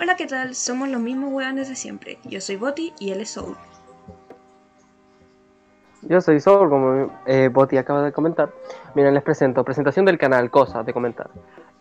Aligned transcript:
Hola, 0.00 0.14
¿qué 0.14 0.28
tal? 0.28 0.54
Somos 0.54 0.88
los 0.88 1.00
mismos 1.00 1.32
weones 1.32 1.68
de 1.68 1.74
siempre. 1.74 2.18
Yo 2.22 2.40
soy 2.40 2.54
Boti 2.54 2.92
y 3.00 3.10
él 3.10 3.20
es 3.20 3.30
Soul. 3.30 3.56
Yo 6.02 6.20
soy 6.20 6.38
Soul, 6.38 6.68
como 6.68 7.10
eh, 7.26 7.48
Boti 7.52 7.76
acaba 7.76 8.04
de 8.04 8.12
comentar. 8.12 8.50
Miren, 8.94 9.12
les 9.12 9.24
presento. 9.24 9.64
Presentación 9.64 10.04
del 10.04 10.16
canal, 10.16 10.50
cosas 10.50 10.86
de 10.86 10.92
comentar. 10.92 11.28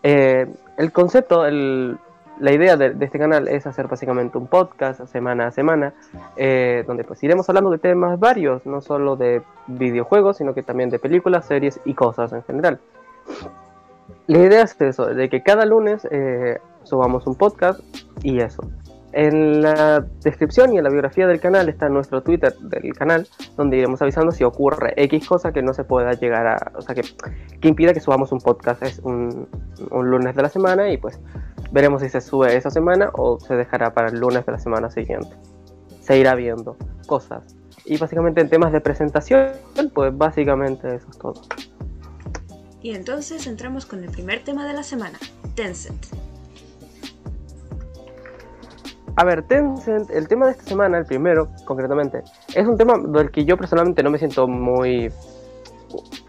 Eh, 0.02 0.52
el 0.78 0.92
concepto, 0.92 1.46
el, 1.46 2.00
la 2.40 2.52
idea 2.52 2.76
de, 2.76 2.96
este 3.00 3.20
canal 3.20 3.48
es 3.48 3.68
hacer 3.68 3.88
básicamente 3.88 4.40
un 4.40 4.48
podcast 4.48 5.06
semana 5.06 5.48
a 5.48 5.52
semana, 5.52 5.94
eh, 6.38 6.84
donde 6.88 7.04
pues 7.04 7.22
iremos 7.24 7.48
hablando 7.50 7.70
de 7.70 7.78
temas 7.78 8.20
varios, 8.20 8.66
no 8.66 8.82
solo 8.82 9.16
de 9.16 9.44
videojuegos, 9.68 10.38
sino 10.38 10.56
que 10.56 10.64
también 10.64 10.90
de 10.90 10.98
películas, 10.98 11.46
series 11.46 11.80
y 11.86 11.94
cosas 11.94 12.34
en 12.34 12.42
general. 12.44 12.80
La 14.26 14.40
idea 14.40 14.64
es 14.64 14.76
eso, 14.82 15.06
de 15.06 15.30
que 15.30 15.44
cada 15.44 15.66
lunes 15.66 16.08
eh, 16.10 16.60
subamos 16.88 17.28
un 17.28 17.36
podcast 17.36 17.80
y 18.24 18.40
eso. 18.40 18.64
En 19.14 19.62
la 19.62 20.06
descripción 20.22 20.74
y 20.74 20.78
en 20.78 20.84
la 20.84 20.90
biografía 20.90 21.26
del 21.28 21.40
canal 21.40 21.70
está 21.70 21.90
nuestro 21.90 22.22
Twitter 22.22 22.54
del 22.60 22.94
canal, 22.94 23.28
donde 23.56 23.78
iremos 23.78 24.02
avisando 24.02 24.32
si 24.32 24.44
ocurre 24.44 24.94
X 24.96 25.28
cosa 25.28 25.52
que 25.54 25.62
no 25.62 25.74
se 25.74 25.84
pueda 25.84 26.12
llegar 26.14 26.46
a. 26.46 26.72
O 26.76 26.82
sea, 26.82 26.94
que, 26.94 27.04
que 27.60 27.68
impida 27.68 27.94
que 27.94 28.00
subamos 28.00 28.32
un 28.32 28.40
podcast 28.40 28.84
es 28.84 29.00
un, 29.00 29.48
un 29.92 30.10
lunes 30.10 30.36
de 30.36 30.42
la 30.42 30.50
semana 30.50 30.92
y 30.92 30.98
pues 30.98 31.20
veremos 31.72 32.02
si 32.02 32.10
se 32.10 32.22
sube 32.22 32.56
esa 32.56 32.70
semana 32.70 33.10
o 33.14 33.40
se 33.40 33.56
dejará 33.56 33.94
para 33.94 34.10
el 34.10 34.20
lunes 34.20 34.46
de 34.46 34.52
la 34.52 34.60
semana 34.60 34.92
siguiente. 34.92 35.36
Se 36.02 36.18
irá 36.18 36.36
viendo 36.36 36.78
cosas. 37.08 37.56
Y 37.86 37.98
básicamente 37.98 38.42
en 38.42 38.50
temas 38.50 38.74
de 38.74 38.82
presentación, 38.82 39.52
pues 39.94 40.16
básicamente 40.16 40.96
eso 40.96 41.08
es 41.10 41.18
todo. 41.18 41.42
Y 42.82 42.92
entonces 42.92 43.48
entramos 43.48 43.86
con 43.86 44.04
el 44.04 44.12
primer 44.12 44.44
tema 44.44 44.68
de 44.68 44.74
la 44.74 44.84
semana, 44.84 45.18
Tencent. 45.56 46.06
A 49.18 49.24
ver, 49.24 49.42
Tencent, 49.42 50.12
el 50.12 50.28
tema 50.28 50.46
de 50.46 50.52
esta 50.52 50.64
semana, 50.64 51.00
el 51.00 51.06
primero 51.06 51.48
concretamente, 51.66 52.22
es 52.54 52.68
un 52.68 52.78
tema 52.78 53.00
del 53.00 53.32
que 53.32 53.46
yo 53.46 53.58
personalmente 53.58 54.04
no 54.04 54.12
me 54.12 54.20
siento 54.20 54.48
muy 54.48 55.12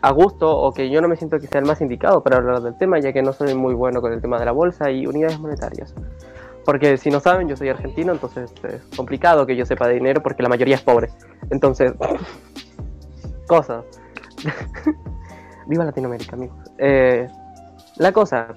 a 0.01 0.11
gusto 0.11 0.51
o 0.51 0.73
que 0.73 0.89
yo 0.89 1.03
no 1.03 1.07
me 1.07 1.17
siento 1.17 1.39
que 1.39 1.47
sea 1.49 1.61
el 1.61 1.67
más 1.67 1.83
indicado 1.83 2.23
para 2.23 2.39
hablar 2.39 2.63
del 2.63 2.79
tema, 2.79 2.99
ya 2.99 3.13
que 3.13 3.21
no 3.21 3.35
soy 3.35 3.55
muy 3.55 3.75
bueno 3.75 4.01
con 4.01 4.15
el 4.15 4.23
tema 4.23 4.39
de 4.39 4.47
la 4.47 4.53
bolsa 4.53 4.91
y 4.91 5.07
unidades 5.07 5.39
monetarias. 5.39 5.95
Porque 6.65 6.97
si 6.97 7.11
no 7.11 7.21
saben, 7.21 7.47
yo 7.47 7.59
soy 7.59 7.69
argentino, 7.69 8.11
entonces 8.11 8.51
es 8.63 8.83
complicado 8.97 9.45
que 9.45 9.55
yo 9.55 9.67
sepa 9.67 9.87
de 9.87 9.93
dinero 9.93 10.23
porque 10.23 10.43
la 10.43 10.49
mayoría 10.49 10.77
es 10.77 10.83
pobre. 10.83 11.11
Entonces, 11.51 11.93
cosas. 13.47 13.85
Viva 15.67 15.85
Latinoamérica, 15.85 16.37
amigos. 16.37 16.57
Eh, 16.79 17.29
la 17.97 18.13
cosa, 18.13 18.55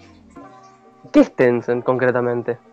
¿qué 1.12 1.20
es 1.20 1.36
Tencent 1.36 1.84
concretamente? 1.84 2.71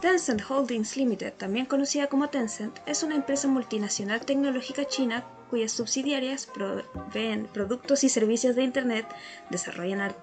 Tencent 0.00 0.42
Holdings 0.48 0.96
Limited, 0.96 1.32
también 1.34 1.66
conocida 1.66 2.06
como 2.06 2.28
Tencent, 2.28 2.78
es 2.86 3.02
una 3.02 3.16
empresa 3.16 3.48
multinacional 3.48 4.20
tecnológica 4.20 4.84
china 4.84 5.24
cuyas 5.50 5.72
subsidiarias 5.72 6.46
proveen 6.46 7.46
productos 7.52 8.04
y 8.04 8.08
servicios 8.08 8.54
de 8.54 8.62
Internet, 8.62 9.06
desarrollan 9.50 10.14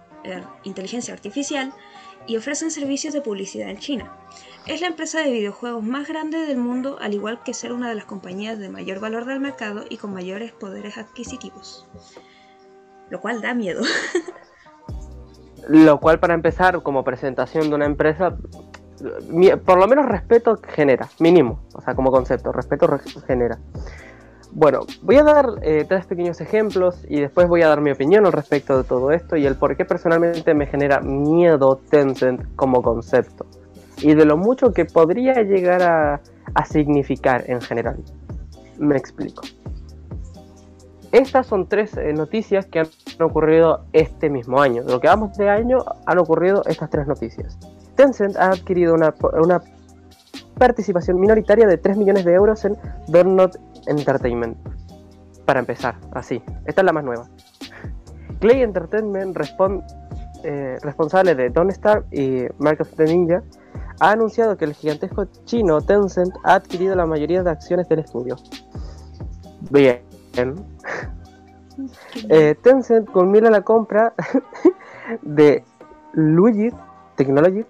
inteligencia 0.63 1.13
artificial 1.13 1.71
y 2.25 2.37
ofrecen 2.37 2.71
servicios 2.71 3.13
de 3.13 3.21
publicidad 3.21 3.69
en 3.69 3.77
China. 3.77 4.17
Es 4.65 4.81
la 4.81 4.87
empresa 4.87 5.19
de 5.19 5.31
videojuegos 5.31 5.83
más 5.83 6.07
grande 6.07 6.39
del 6.45 6.57
mundo, 6.57 6.97
al 6.99 7.13
igual 7.13 7.43
que 7.43 7.53
ser 7.53 7.71
una 7.71 7.89
de 7.89 7.95
las 7.95 8.05
compañías 8.05 8.57
de 8.57 8.69
mayor 8.69 8.99
valor 8.99 9.25
del 9.25 9.39
mercado 9.39 9.85
y 9.89 9.97
con 9.97 10.13
mayores 10.13 10.51
poderes 10.51 10.97
adquisitivos 10.97 11.87
lo 13.09 13.21
cual 13.21 13.41
da 13.41 13.53
miedo. 13.53 13.83
lo 15.69 15.99
cual 15.99 16.19
para 16.19 16.33
empezar, 16.33 16.81
como 16.83 17.03
presentación 17.03 17.69
de 17.69 17.75
una 17.75 17.85
empresa, 17.85 18.37
por 19.65 19.79
lo 19.79 19.87
menos 19.87 20.05
respeto 20.05 20.57
genera, 20.67 21.09
mínimo, 21.19 21.59
o 21.73 21.81
sea, 21.81 21.95
como 21.95 22.11
concepto, 22.11 22.51
respeto 22.51 22.87
genera. 23.27 23.57
Bueno, 24.51 24.81
voy 25.01 25.17
a 25.17 25.23
dar 25.23 25.47
eh, 25.63 25.85
tres 25.87 26.05
pequeños 26.05 26.39
ejemplos 26.39 27.03
y 27.09 27.19
después 27.19 27.47
voy 27.47 27.61
a 27.61 27.67
dar 27.67 27.81
mi 27.81 27.91
opinión 27.91 28.25
al 28.25 28.31
respecto 28.31 28.77
de 28.77 28.85
todo 28.85 29.11
esto 29.11 29.35
y 29.35 29.45
el 29.45 29.55
por 29.55 29.75
qué 29.75 29.83
personalmente 29.83 30.53
me 30.53 30.65
genera 30.65 31.01
miedo 31.01 31.81
Tencent 31.89 32.55
como 32.55 32.81
concepto 32.81 33.45
y 34.01 34.13
de 34.13 34.25
lo 34.25 34.37
mucho 34.37 34.71
que 34.71 34.85
podría 34.85 35.33
llegar 35.41 35.81
a 36.53 36.65
significar 36.65 37.43
en 37.49 37.59
general. 37.59 37.97
Me 38.77 38.95
explico. 38.95 39.41
Estas 41.15 41.47
son 41.47 41.67
tres 41.67 41.95
eh, 41.95 42.11
noticias 42.11 42.65
que 42.65 42.79
han 42.79 42.87
ocurrido 43.21 43.85
este 43.93 44.29
mismo 44.29 44.61
año. 44.61 44.83
Lo 44.85 44.99
que 44.99 45.07
vamos 45.07 45.37
de 45.37 45.49
año 45.49 45.77
han 46.05 46.19
ocurrido 46.19 46.61
estas 46.65 46.89
tres 46.89 47.07
noticias. 47.07 47.57
Tencent 47.95 48.35
ha 48.37 48.49
adquirido 48.49 48.93
una, 48.93 49.13
participación 50.57 51.19
minoritaria 51.19 51.67
de 51.67 51.77
3 51.77 51.97
millones 51.97 52.23
de 52.23 52.33
euros 52.33 52.63
en 52.65 52.77
Donut 53.07 53.55
Entertainment. 53.87 54.57
Para 55.45 55.59
empezar, 55.59 55.95
así. 56.13 56.41
Esta 56.65 56.81
es 56.81 56.85
la 56.85 56.93
más 56.93 57.03
nueva. 57.03 57.27
Clay 58.39 58.61
Entertainment, 58.61 59.37
eh, 60.43 60.77
responsable 60.81 61.35
de 61.35 61.49
Don't 61.49 61.71
Star 61.71 62.05
y 62.11 62.45
Mark 62.57 62.81
of 62.81 62.89
the 62.95 63.05
Ninja, 63.05 63.43
ha 63.99 64.11
anunciado 64.11 64.57
que 64.57 64.65
el 64.65 64.73
gigantesco 64.73 65.25
chino 65.45 65.81
Tencent 65.81 66.33
ha 66.43 66.55
adquirido 66.55 66.95
la 66.95 67.05
mayoría 67.05 67.43
de 67.43 67.49
acciones 67.49 67.87
del 67.89 67.99
estudio. 67.99 68.35
Bien, 69.71 70.01
eh, 72.29 72.55
Tencent 72.61 73.09
culmina 73.09 73.49
la 73.49 73.61
compra 73.61 74.13
de 75.21 75.63
Luigi 76.13 76.71
Technology, 77.15 77.65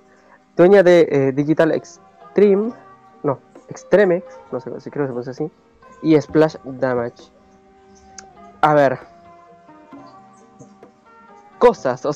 dueña 0.55 0.83
de 0.83 1.07
eh, 1.09 1.31
Digital 1.31 1.71
Extreme, 1.71 2.73
no, 3.23 3.39
Extremex, 3.69 4.25
no 4.51 4.59
sé 4.59 4.79
si 4.79 4.89
creo 4.89 5.05
que 5.05 5.09
se 5.09 5.13
puede 5.13 5.31
así, 5.31 5.51
y 6.01 6.19
Splash 6.19 6.55
Damage. 6.63 7.31
A 8.61 8.73
ver, 8.73 8.99
cosas, 11.57 12.05
o 12.05 12.13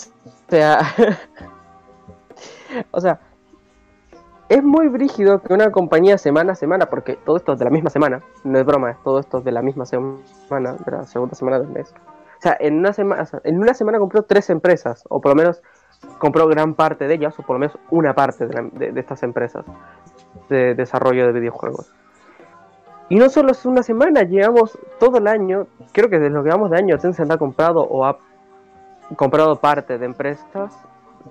sea, 0.47 0.81
o 2.91 3.01
sea, 3.01 3.19
es 4.49 4.63
muy 4.63 4.87
brígido 4.87 5.41
que 5.41 5.53
una 5.53 5.71
compañía 5.71 6.17
semana 6.17 6.53
a 6.53 6.55
semana, 6.55 6.87
porque 6.87 7.15
todo 7.17 7.37
esto 7.37 7.53
es 7.53 7.59
de 7.59 7.65
la 7.65 7.71
misma 7.71 7.91
semana, 7.91 8.23
no 8.43 8.57
es 8.57 8.65
broma, 8.65 8.97
todo 9.03 9.19
esto 9.19 9.39
es 9.39 9.43
de 9.43 9.51
la 9.51 9.61
misma 9.61 9.85
semana, 9.85 10.73
de 10.73 10.91
la 10.91 11.05
segunda 11.05 11.35
semana 11.35 11.59
del 11.59 11.69
mes. 11.69 11.93
O 12.39 12.41
sea, 12.41 12.57
en 12.59 12.79
una 12.79 12.93
semana, 12.93 13.27
en 13.43 13.59
una 13.59 13.73
semana 13.73 13.99
compró 13.99 14.23
tres 14.23 14.49
empresas, 14.49 15.03
o 15.09 15.21
por 15.21 15.31
lo 15.31 15.35
menos 15.35 15.61
compró 16.17 16.47
gran 16.47 16.73
parte 16.73 17.07
de 17.07 17.15
ellas, 17.15 17.37
o 17.39 17.43
por 17.43 17.55
lo 17.55 17.59
menos 17.59 17.77
una 17.89 18.13
parte 18.13 18.47
de, 18.47 18.99
estas 18.99 19.23
empresas 19.23 19.65
de 20.49 20.75
desarrollo 20.75 21.27
de 21.27 21.39
videojuegos. 21.39 21.93
Y 23.09 23.15
no 23.15 23.29
solo 23.29 23.51
es 23.51 23.65
una 23.65 23.81
semana, 23.81 24.21
llevamos 24.21 24.77
todo 24.99 25.17
el 25.17 25.27
año, 25.27 25.67
creo 25.91 26.09
que 26.09 26.19
desde 26.19 26.33
lo 26.33 26.43
que 26.43 26.49
vamos 26.49 26.69
de 26.69 26.77
año, 26.77 26.97
Tencent 26.97 27.31
ha 27.31 27.37
comprado 27.37 27.81
o 27.81 28.05
ha 28.05 28.17
comprado 29.15 29.55
parte 29.55 29.97
de 29.97 30.05
empresas 30.05 30.77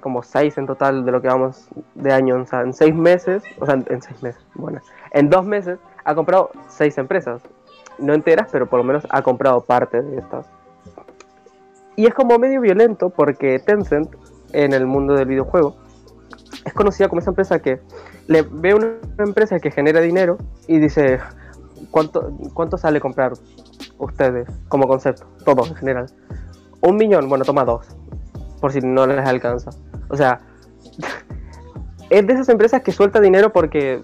como 0.01 0.23
seis 0.23 0.59
en 0.59 0.67
total 0.67 1.05
de 1.05 1.13
lo 1.13 1.21
que 1.21 1.29
vamos 1.29 1.69
de 1.95 2.13
año, 2.13 2.41
o 2.41 2.47
sea, 2.47 2.63
en 2.63 2.73
seis 2.73 2.95
meses, 2.95 3.43
o 3.61 3.67
sea, 3.67 3.75
en 3.75 4.03
seis 4.03 4.23
meses, 4.23 4.45
bueno, 4.55 4.81
en 5.13 5.31
dos 5.31 5.47
meses 5.47 5.79
ha 6.05 6.15
comprado 6.15 6.51
seis 6.69 6.99
empresas, 6.99 7.43
no 7.99 8.15
enteras, 8.15 8.49
pero 8.51 8.67
por 8.67 8.79
lo 8.79 8.85
menos 8.85 9.07
ha 9.11 9.23
comprado 9.23 9.61
parte 9.61 10.03
de 10.03 10.19
estas. 10.19 10.47
Y 11.97 12.07
es 12.07 12.15
como 12.15 12.39
medio 12.39 12.61
violento 12.61 13.11
porque 13.11 13.59
Tencent, 13.59 14.15
en 14.53 14.73
el 14.73 14.87
mundo 14.87 15.15
del 15.15 15.27
videojuego, 15.27 15.77
es 16.65 16.73
conocida 16.73 17.09
como 17.09 17.21
esa 17.21 17.31
empresa 17.31 17.61
que 17.61 17.81
le 18.27 18.43
ve 18.43 18.75
una 18.75 18.97
empresa 19.19 19.59
que 19.59 19.71
genera 19.71 20.01
dinero 20.01 20.39
y 20.67 20.79
dice, 20.79 21.19
¿cuánto, 21.91 22.33
cuánto 22.55 22.77
sale 22.77 23.01
comprar 23.01 23.33
ustedes 23.99 24.49
como 24.69 24.87
concepto? 24.87 25.27
Todo 25.45 25.67
en 25.67 25.75
general. 25.75 26.07
Un 26.81 26.97
millón, 26.97 27.29
bueno, 27.29 27.45
toma 27.45 27.65
dos 27.65 27.87
por 28.61 28.73
si 28.73 28.81
no 28.81 29.07
les 29.07 29.27
alcanza. 29.27 29.71
O 30.09 30.17
sea, 30.17 30.41
es 32.11 32.27
de 32.27 32.33
esas 32.33 32.49
empresas 32.49 32.83
que 32.83 32.93
suelta 32.93 33.21
dinero 33.21 33.53
porque 33.53 34.03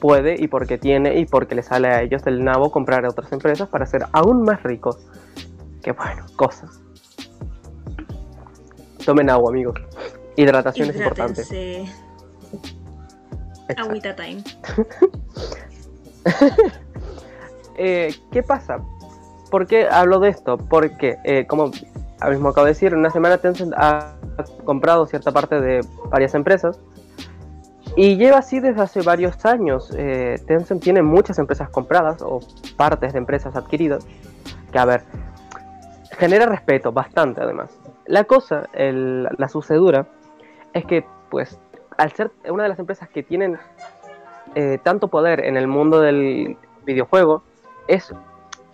puede 0.00 0.36
y 0.38 0.48
porque 0.48 0.78
tiene 0.78 1.18
y 1.18 1.26
porque 1.26 1.54
le 1.54 1.62
sale 1.62 1.88
a 1.88 2.02
ellos 2.02 2.22
el 2.26 2.44
nabo 2.44 2.70
comprar 2.70 3.04
a 3.04 3.08
otras 3.08 3.32
empresas 3.32 3.68
para 3.68 3.86
ser 3.86 4.06
aún 4.12 4.42
más 4.42 4.62
ricos. 4.62 4.98
Que 5.82 5.92
bueno, 5.92 6.24
cosas. 6.36 6.80
Tomen 9.08 9.30
agua, 9.30 9.50
amigos. 9.50 9.80
Hidratación 10.36 10.90
es 10.90 10.96
importante. 10.96 11.42
Agüita 13.74 14.14
time. 14.14 14.44
eh, 17.78 18.14
¿Qué 18.30 18.42
pasa? 18.42 18.80
¿Por 19.50 19.66
qué 19.66 19.88
hablo 19.88 20.20
de 20.20 20.28
esto? 20.28 20.58
Porque, 20.58 21.16
eh, 21.24 21.46
como 21.46 21.70
a 22.20 22.28
mismo 22.28 22.50
acabo 22.50 22.66
de 22.66 22.72
decir, 22.72 22.92
en 22.92 22.98
una 22.98 23.08
semana 23.08 23.38
Tencent 23.38 23.72
ha 23.78 24.18
comprado 24.66 25.06
cierta 25.06 25.32
parte 25.32 25.58
de 25.58 25.80
varias 26.10 26.34
empresas 26.34 26.78
y 27.96 28.18
lleva 28.18 28.36
así 28.36 28.60
desde 28.60 28.82
hace 28.82 29.00
varios 29.00 29.42
años. 29.46 29.90
Eh, 29.96 30.38
Tencent 30.46 30.82
tiene 30.82 31.00
muchas 31.00 31.38
empresas 31.38 31.70
compradas 31.70 32.20
o 32.20 32.40
partes 32.76 33.14
de 33.14 33.18
empresas 33.20 33.56
adquiridas 33.56 34.06
que, 34.70 34.78
a 34.78 34.84
ver, 34.84 35.02
genera 36.18 36.44
respeto, 36.44 36.92
bastante 36.92 37.40
además. 37.40 37.70
La 38.08 38.24
cosa, 38.24 38.68
la 38.72 39.48
sucedura, 39.48 40.06
es 40.72 40.84
que 40.86 41.04
pues 41.28 41.60
al 41.98 42.12
ser 42.12 42.30
una 42.48 42.62
de 42.62 42.70
las 42.70 42.78
empresas 42.78 43.08
que 43.10 43.22
tienen 43.22 43.58
eh, 44.54 44.78
tanto 44.82 45.08
poder 45.08 45.44
en 45.44 45.58
el 45.58 45.66
mundo 45.66 46.00
del 46.00 46.56
videojuego, 46.86 47.42
es 47.86 48.14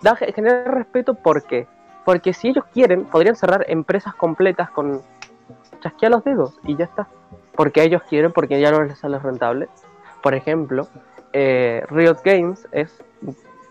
da, 0.03 0.15
genera 0.15 0.65
respeto 0.65 1.15
porque 1.15 1.67
porque 2.05 2.33
si 2.33 2.49
ellos 2.49 2.65
quieren 2.73 3.07
podrían 3.07 3.35
cerrar 3.35 3.65
empresas 3.69 4.15
completas 4.15 4.71
con 4.71 5.03
chasquear 5.81 6.13
los 6.13 6.23
dedos 6.23 6.59
y 6.63 6.77
ya 6.77 6.85
está. 6.85 7.09
Porque 7.57 7.83
ellos 7.83 8.03
quieren, 8.09 8.33
porque 8.33 8.61
ya 8.61 8.71
no 8.71 8.83
les 8.85 8.99
sale 8.99 9.19
rentable. 9.19 9.69
Por 10.23 10.35
ejemplo, 10.35 10.87
eh, 11.33 11.85
Riot 11.89 12.19
Games 12.25 12.69
es 12.71 13.03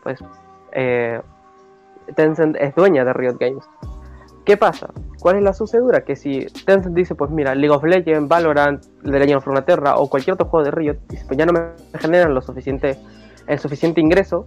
pues 0.04 0.20
eh, 0.74 1.22
Tencent 2.16 2.58
es 2.60 2.76
dueña 2.76 3.06
de 3.06 3.14
Riot 3.14 3.38
Games. 3.40 3.64
¿Qué 4.46 4.58
pasa? 4.58 4.90
¿Cuál 5.20 5.38
es 5.38 5.44
la 5.44 5.54
sucedura? 5.54 6.04
Que 6.04 6.18
si 6.18 6.46
Tencent 6.66 6.96
dice, 6.96 7.16
pues 7.16 7.32
mira, 7.32 7.56
League 7.56 7.74
of 7.74 7.84
Legends, 7.84 8.28
Valorant, 8.28 8.84
The 9.04 9.12
Legend 9.12 9.38
of 9.38 9.46
Runeterra 9.46 9.96
o 9.96 10.10
cualquier 10.10 10.34
otro 10.34 10.48
juego 10.48 10.66
de 10.66 10.72
Riot, 10.72 10.98
pues 11.08 11.38
ya 11.38 11.46
no 11.46 11.54
me 11.54 11.62
generan 11.98 12.32
el 12.32 12.42
suficiente 12.42 14.02
ingreso, 14.02 14.46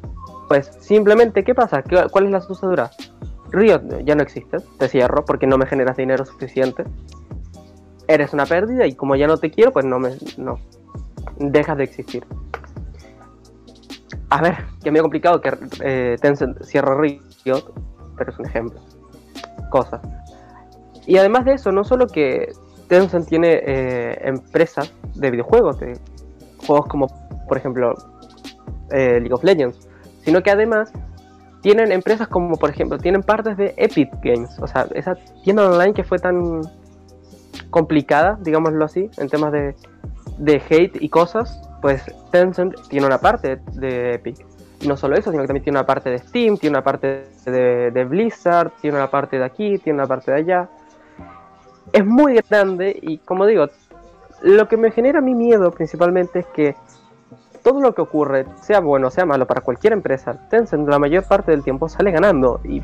pues 0.48 0.70
simplemente, 0.80 1.44
¿qué 1.44 1.54
pasa? 1.54 1.82
¿Cuál 2.10 2.26
es 2.26 2.30
la 2.30 2.40
sucedura? 2.40 2.90
Riot 3.50 4.04
ya 4.04 4.14
no 4.14 4.22
existe, 4.22 4.58
te 4.78 4.88
cierro 4.88 5.24
porque 5.24 5.46
no 5.46 5.56
me 5.56 5.66
generas 5.66 5.96
dinero 5.96 6.26
suficiente. 6.26 6.84
Eres 8.06 8.34
una 8.34 8.44
pérdida 8.44 8.86
y 8.86 8.94
como 8.94 9.16
ya 9.16 9.26
no 9.26 9.38
te 9.38 9.50
quiero, 9.50 9.72
pues 9.72 9.84
no 9.84 9.98
me 9.98 10.10
no 10.36 10.58
dejas 11.38 11.78
de 11.78 11.84
existir. 11.84 12.26
A 14.28 14.42
ver, 14.42 14.56
que 14.82 14.90
me 14.90 14.98
ha 14.98 15.02
complicado 15.02 15.40
que 15.40 15.56
eh, 15.82 16.16
Tencent 16.20 16.62
cierre 16.62 16.96
Riot, 17.00 17.72
pero 18.16 18.30
es 18.30 18.38
un 18.38 18.46
ejemplo. 18.46 18.80
Cosa. 19.70 20.00
Y 21.06 21.18
además 21.18 21.44
de 21.44 21.54
eso, 21.54 21.72
no 21.72 21.84
solo 21.84 22.06
que 22.06 22.52
Tencent 22.88 23.28
tiene 23.28 23.60
eh, 23.64 24.18
empresas 24.24 24.92
de 25.14 25.30
videojuegos, 25.30 25.78
de 25.80 25.98
juegos 26.66 26.86
como, 26.86 27.06
por 27.48 27.56
ejemplo, 27.56 27.94
eh, 28.90 29.18
League 29.20 29.32
of 29.32 29.44
Legends, 29.44 29.88
sino 30.24 30.42
que 30.42 30.50
además 30.50 30.92
tienen 31.62 31.92
empresas 31.92 32.28
como, 32.28 32.56
por 32.56 32.70
ejemplo, 32.70 32.98
tienen 32.98 33.22
partes 33.22 33.56
de 33.56 33.74
Epic 33.76 34.10
Games, 34.22 34.58
o 34.60 34.66
sea, 34.66 34.86
esa 34.94 35.16
tienda 35.42 35.68
online 35.68 35.94
que 35.94 36.04
fue 36.04 36.18
tan 36.18 36.60
complicada, 37.70 38.38
digámoslo 38.40 38.84
así, 38.84 39.10
en 39.18 39.28
temas 39.28 39.52
de, 39.52 39.74
de 40.38 40.62
hate 40.68 40.96
y 41.00 41.08
cosas, 41.08 41.60
pues 41.82 42.02
Tencent 42.30 42.74
tiene 42.88 43.06
una 43.06 43.18
parte 43.18 43.60
de 43.72 44.14
Epic. 44.14 44.44
No 44.86 44.96
solo 44.96 45.16
eso, 45.16 45.30
sino 45.30 45.42
que 45.42 45.48
también 45.48 45.64
tiene 45.64 45.78
una 45.78 45.86
parte 45.86 46.10
de 46.10 46.18
Steam, 46.18 46.56
tiene 46.58 46.76
una 46.76 46.84
parte 46.84 47.26
de, 47.44 48.06
Blizzard, 48.08 48.72
tiene 48.80 48.96
una 48.96 49.10
parte 49.10 49.38
de 49.38 49.44
aquí, 49.44 49.78
tiene 49.78 49.98
una 49.98 50.06
parte 50.06 50.30
de 50.32 50.38
allá. 50.38 50.68
Es 51.92 52.04
muy 52.04 52.40
grande 52.48 52.96
y 53.00 53.18
como 53.18 53.46
digo, 53.46 53.66
lo 54.42 54.68
que 54.68 54.76
me 54.76 54.90
genera 54.90 55.20
mi 55.20 55.34
miedo 55.34 55.70
principalmente 55.70 56.40
es 56.40 56.46
que 56.46 56.76
todo 57.62 57.80
lo 57.80 57.94
que 57.94 58.02
ocurre, 58.02 58.46
sea 58.60 58.80
bueno 58.80 59.08
o 59.08 59.10
sea 59.10 59.26
malo 59.26 59.46
para 59.46 59.60
cualquier 59.60 59.92
empresa, 59.92 60.48
Tencent 60.48 60.88
la 60.88 60.98
mayor 60.98 61.24
parte 61.24 61.50
del 61.50 61.64
tiempo 61.64 61.88
sale 61.88 62.12
ganando 62.12 62.60
y 62.64 62.80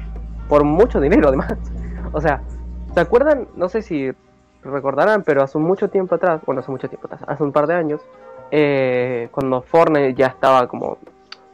por 0.48 0.64
mucho 0.64 1.00
dinero 1.00 1.28
además. 1.28 1.56
O 2.12 2.20
sea, 2.20 2.42
¿se 2.94 3.00
acuerdan? 3.00 3.48
No 3.56 3.68
sé 3.68 3.82
si 3.82 4.10
recordarán, 4.64 5.22
pero 5.22 5.42
hace 5.42 5.58
mucho 5.58 5.88
tiempo 5.88 6.14
atrás, 6.14 6.40
bueno, 6.46 6.60
hace 6.60 6.70
mucho 6.70 6.88
tiempo 6.88 7.06
atrás, 7.06 7.22
hace 7.26 7.42
un 7.42 7.52
par 7.52 7.66
de 7.66 7.74
años, 7.74 8.00
eh, 8.50 9.28
cuando 9.32 9.62
Fortnite 9.62 10.14
ya 10.14 10.26
estaba 10.26 10.66
como, 10.68 10.98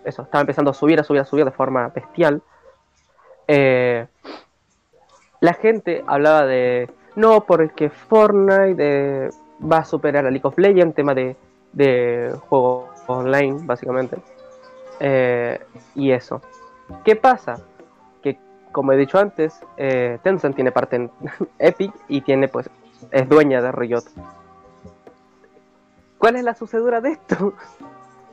eso, 0.08 0.22
estaba 0.22 0.40
empezando 0.40 0.70
a 0.70 0.74
subir, 0.74 0.98
a 1.00 1.04
subir, 1.04 1.20
a 1.20 1.24
subir 1.24 1.44
de 1.44 1.50
forma 1.50 1.88
bestial, 1.88 2.42
eh, 3.46 4.06
la 5.40 5.54
gente 5.54 6.04
hablaba 6.06 6.44
de, 6.46 6.90
no, 7.16 7.44
porque 7.44 7.90
Fortnite 7.90 8.76
eh, 8.78 9.30
va 9.60 9.78
a 9.78 9.84
superar 9.84 10.26
a 10.26 10.30
League 10.30 10.46
of 10.46 10.58
Legends, 10.58 10.94
tema 10.94 11.14
de, 11.14 11.36
de 11.72 12.34
juego 12.48 12.88
online, 13.06 13.58
básicamente. 13.62 14.16
y 15.94 16.10
eso. 16.10 16.42
¿Qué 17.04 17.14
pasa? 17.14 17.60
Que, 18.22 18.38
como 18.72 18.92
he 18.92 18.96
dicho 18.96 19.18
antes, 19.18 19.60
Tencent 19.76 20.54
tiene 20.54 20.72
parte 20.72 20.96
en 20.96 21.10
Epic 21.58 21.92
y 22.08 22.20
tiene 22.22 22.48
pues 22.48 22.68
es 23.10 23.28
dueña 23.28 23.62
de 23.62 23.72
Riot. 23.72 24.04
¿Cuál 26.18 26.36
es 26.36 26.44
la 26.44 26.54
sucedura 26.54 27.00
de 27.00 27.12
esto? 27.12 27.54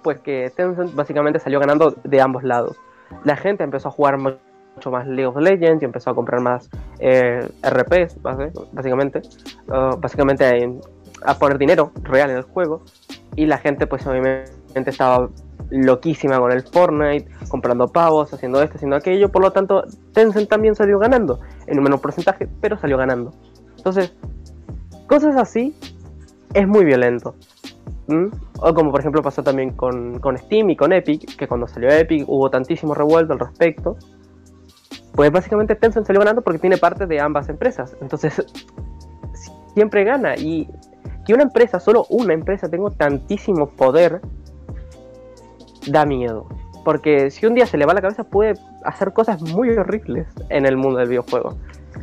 Pues 0.05 0.19
que 0.19 0.51
Tencent 0.55 0.93
básicamente 0.93 1.39
salió 1.39 1.59
ganando 1.59 1.95
de 2.03 2.21
ambos 2.21 2.43
lados. 2.43 2.77
La 3.23 3.35
gente 3.35 3.63
empezó 3.63 3.87
a 3.87 3.91
jugar 3.91 4.19
mucho 4.19 4.91
más 4.91 5.07
League 5.07 5.25
of 5.25 5.37
Legends 5.37 5.81
y 5.81 5.85
empezó 5.85 6.11
a 6.11 6.13
comprar 6.13 6.41
más 6.41 6.69
eh, 6.99 7.39
RPs, 7.63 8.21
básicamente. 8.21 9.23
Uh, 9.67 9.97
básicamente 9.97 10.79
a 11.23 11.39
poner 11.39 11.57
dinero 11.57 11.91
real 12.03 12.29
en 12.29 12.37
el 12.37 12.43
juego. 12.43 12.83
Y 13.35 13.47
la 13.47 13.57
gente 13.57 13.87
pues 13.87 14.05
obviamente 14.05 14.51
estaba 14.85 15.27
loquísima 15.71 16.37
con 16.37 16.51
el 16.51 16.61
Fortnite, 16.61 17.27
comprando 17.49 17.87
pavos, 17.87 18.31
haciendo 18.31 18.61
esto, 18.61 18.75
haciendo 18.75 18.97
aquello. 18.97 19.31
Por 19.31 19.41
lo 19.41 19.49
tanto, 19.49 19.85
Tencent 20.13 20.47
también 20.47 20.75
salió 20.75 20.99
ganando, 20.99 21.39
en 21.65 21.79
un 21.79 21.83
menor 21.83 21.99
porcentaje, 21.99 22.47
pero 22.61 22.77
salió 22.77 22.95
ganando. 22.95 23.33
Entonces, 23.75 24.13
Cosas 25.07 25.35
así 25.35 25.75
es 26.53 26.67
muy 26.67 26.83
violento. 26.83 27.35
O 28.07 28.73
como 28.73 28.91
por 28.91 28.99
ejemplo 28.99 29.21
pasó 29.21 29.41
también 29.41 29.71
con, 29.71 30.19
Steam 30.37 30.69
y 30.69 30.75
con 30.75 30.93
Epic, 30.93 31.35
que 31.35 31.47
cuando 31.47 31.67
salió 31.67 31.89
Epic 31.89 32.25
hubo 32.27 32.49
tantísimo 32.49 32.93
revuelto 32.93 33.33
al 33.33 33.39
respecto. 33.39 33.97
Pues 35.13 35.31
básicamente 35.31 35.75
Tencent 35.75 36.05
salió 36.05 36.19
ganando 36.19 36.41
porque 36.41 36.59
tiene 36.59 36.77
parte 36.77 37.05
de 37.05 37.19
ambas 37.19 37.49
empresas. 37.49 37.95
Entonces 38.01 38.45
siempre 39.73 40.03
gana. 40.03 40.35
Y 40.35 40.69
que 41.25 41.33
una 41.33 41.43
empresa, 41.43 41.79
solo 41.79 42.05
una 42.09 42.33
empresa, 42.33 42.69
tenga 42.69 42.89
tantísimo 42.91 43.69
poder, 43.69 44.21
da 45.87 46.05
miedo. 46.05 46.47
Porque 46.83 47.31
si 47.31 47.45
un 47.47 47.55
día 47.55 47.65
se 47.65 47.77
le 47.77 47.85
va 47.85 47.93
la 47.93 48.01
cabeza 48.01 48.25
puede 48.25 48.53
hacer 48.83 49.13
cosas 49.13 49.41
muy 49.41 49.69
horribles 49.69 50.27
en 50.49 50.65
el 50.65 50.77
mundo 50.77 50.99
del 50.99 51.09
videojuego. 51.09 51.55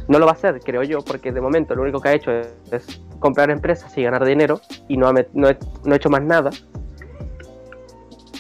No 0.09 0.19
lo 0.19 0.27
va 0.27 0.33
a 0.33 0.35
hacer, 0.35 0.61
creo 0.61 0.83
yo, 0.83 1.01
porque 1.03 1.33
de 1.33 1.41
momento 1.41 1.75
lo 1.75 1.83
único 1.83 2.01
que 2.01 2.09
ha 2.09 2.13
hecho 2.15 2.31
es, 2.33 3.03
comprar 3.19 3.51
empresas 3.51 3.97
y 3.97 4.03
ganar 4.03 4.25
dinero 4.25 4.61
y 4.89 4.97
no 4.97 5.09
ha, 5.09 5.15
no, 5.33 5.95
hecho 5.95 6.11
más 6.11 6.23
nada. 6.23 6.51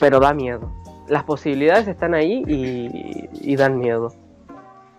Pero 0.00 0.18
da 0.18 0.34
miedo. 0.34 0.72
Las 1.08 1.24
posibilidades 1.24 1.86
están 1.86 2.14
ahí 2.14 2.42
y, 2.46 3.56
dan 3.56 3.78
miedo. 3.78 4.12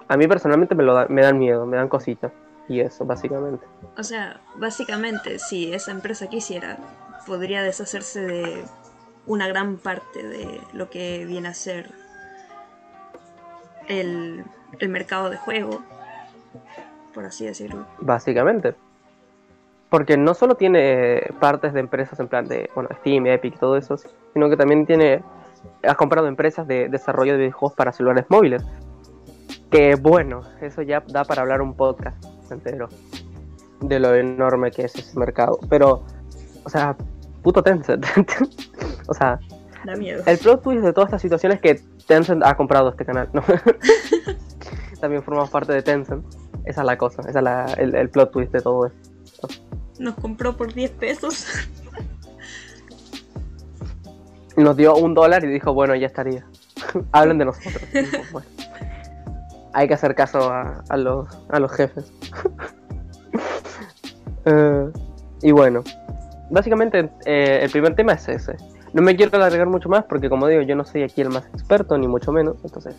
A 0.07 0.15
mí 0.17 0.27
personalmente 0.27 0.75
me, 0.75 0.83
lo 0.83 1.07
me 1.09 1.21
dan 1.21 1.37
miedo, 1.37 1.65
me 1.65 1.77
dan 1.77 1.89
cositas. 1.89 2.31
Y 2.69 2.79
eso, 2.79 3.05
básicamente. 3.05 3.65
O 3.97 4.03
sea, 4.03 4.39
básicamente, 4.55 5.37
si 5.37 5.73
esa 5.73 5.91
empresa 5.91 6.27
quisiera, 6.27 6.77
podría 7.27 7.61
deshacerse 7.61 8.21
de 8.21 8.63
una 9.25 9.47
gran 9.47 9.77
parte 9.77 10.25
de 10.25 10.61
lo 10.71 10.89
que 10.89 11.25
viene 11.25 11.49
a 11.49 11.53
ser 11.53 11.91
el, 13.89 14.45
el 14.79 14.89
mercado 14.89 15.29
de 15.29 15.37
juego 15.37 15.83
por 17.13 17.25
así 17.25 17.45
decirlo. 17.45 17.85
Básicamente. 17.99 18.75
Porque 19.89 20.17
no 20.17 20.33
solo 20.33 20.55
tiene 20.55 21.21
partes 21.39 21.73
de 21.73 21.79
empresas 21.79 22.19
en 22.19 22.27
plan 22.27 22.47
de, 22.47 22.69
bueno, 22.73 22.89
Steam, 22.99 23.27
Epic, 23.27 23.59
todo 23.59 23.77
eso, 23.77 23.95
sino 24.33 24.49
que 24.49 24.57
también 24.57 24.85
tiene, 24.85 25.23
has 25.83 25.95
comprado 25.97 26.27
empresas 26.27 26.67
de 26.67 26.89
desarrollo 26.89 27.33
de 27.33 27.39
videojuegos 27.39 27.75
para 27.75 27.91
celulares 27.91 28.25
móviles. 28.29 28.63
Que 29.69 29.95
bueno, 29.95 30.41
eso 30.61 30.81
ya 30.81 31.03
da 31.07 31.23
para 31.23 31.43
hablar 31.43 31.61
un 31.61 31.75
podcast 31.75 32.23
entero 32.51 32.89
de 33.81 33.99
lo 33.99 34.15
enorme 34.15 34.71
que 34.71 34.85
es 34.85 34.95
ese 34.95 35.19
mercado. 35.19 35.59
Pero, 35.69 36.03
o 36.63 36.69
sea, 36.69 36.95
puto 37.43 37.61
Tencent. 37.61 38.05
o 39.07 39.13
sea, 39.13 39.39
da 39.85 39.95
miedo. 39.95 40.23
El 40.25 40.37
plot 40.37 40.63
twist 40.63 40.83
de 40.83 40.93
todas 40.93 41.09
estas 41.09 41.21
situaciones 41.21 41.57
es 41.57 41.61
que 41.61 41.83
Tencent 42.07 42.43
ha 42.43 42.55
comprado 42.55 42.89
este 42.89 43.05
canal, 43.05 43.29
¿no? 43.33 43.43
también 45.01 45.21
formamos 45.21 45.49
parte 45.49 45.73
de 45.73 45.81
Tencent. 45.81 46.25
Esa 46.65 46.81
es 46.81 46.87
la 46.87 46.97
cosa, 46.97 47.21
esa 47.27 47.39
es 47.39 47.43
la, 47.43 47.65
el, 47.77 48.09
plot 48.09 48.31
twist 48.31 48.51
de 48.53 48.61
todo 48.61 48.87
esto. 48.87 49.47
Nos 49.99 50.15
compró 50.15 50.55
por 50.55 50.73
10 50.73 50.91
pesos. 50.91 51.47
Nos 54.55 54.77
dio 54.77 54.95
un 54.95 55.13
dólar 55.13 55.43
y 55.43 55.47
dijo, 55.47 55.73
bueno, 55.73 55.95
ya 55.95 56.07
estaría. 56.07 56.45
Hablen 57.11 57.37
de 57.37 57.45
nosotros. 57.45 57.81
hay 59.73 59.87
que 59.87 59.93
hacer 59.93 60.15
caso 60.15 60.51
a, 60.51 60.97
los, 60.97 61.27
a 61.49 61.59
los 61.59 61.71
jefes. 61.71 62.11
Eh, 64.45 64.91
y 65.41 65.53
bueno, 65.53 65.85
básicamente 66.49 67.09
eh, 67.25 67.59
el 67.61 67.71
primer 67.71 67.95
tema 67.95 68.11
es 68.11 68.27
ese. 68.27 68.57
No 68.91 69.01
me 69.01 69.15
quiero 69.15 69.37
alargar 69.37 69.67
mucho 69.67 69.87
más 69.87 70.03
porque 70.03 70.29
como 70.29 70.49
digo, 70.49 70.63
yo 70.63 70.75
no 70.75 70.83
soy 70.83 71.03
aquí 71.03 71.21
el 71.21 71.29
más 71.29 71.45
experto, 71.53 71.97
ni 71.97 72.09
mucho 72.09 72.33
menos. 72.33 72.57
Entonces, 72.61 72.93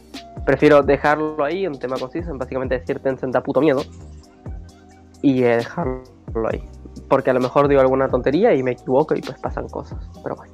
prefiero 0.44 0.82
dejarlo 0.82 1.44
ahí, 1.44 1.66
un 1.66 1.78
tema 1.78 1.96
conciso, 1.96 2.36
básicamente 2.36 2.78
decir 2.78 3.00
Tencent 3.00 3.32
da 3.32 3.42
puto 3.42 3.60
miedo. 3.60 3.82
Y 5.22 5.42
eh, 5.42 5.56
dejarlo 5.56 6.02
ahí. 6.50 6.62
Porque 7.08 7.30
a 7.30 7.34
lo 7.34 7.40
mejor 7.40 7.68
digo 7.68 7.80
alguna 7.80 8.08
tontería 8.08 8.54
y 8.54 8.62
me 8.62 8.72
equivoco 8.72 9.14
y 9.14 9.20
pues 9.20 9.38
pasan 9.38 9.68
cosas. 9.68 9.98
Pero 10.22 10.36
bueno. 10.36 10.52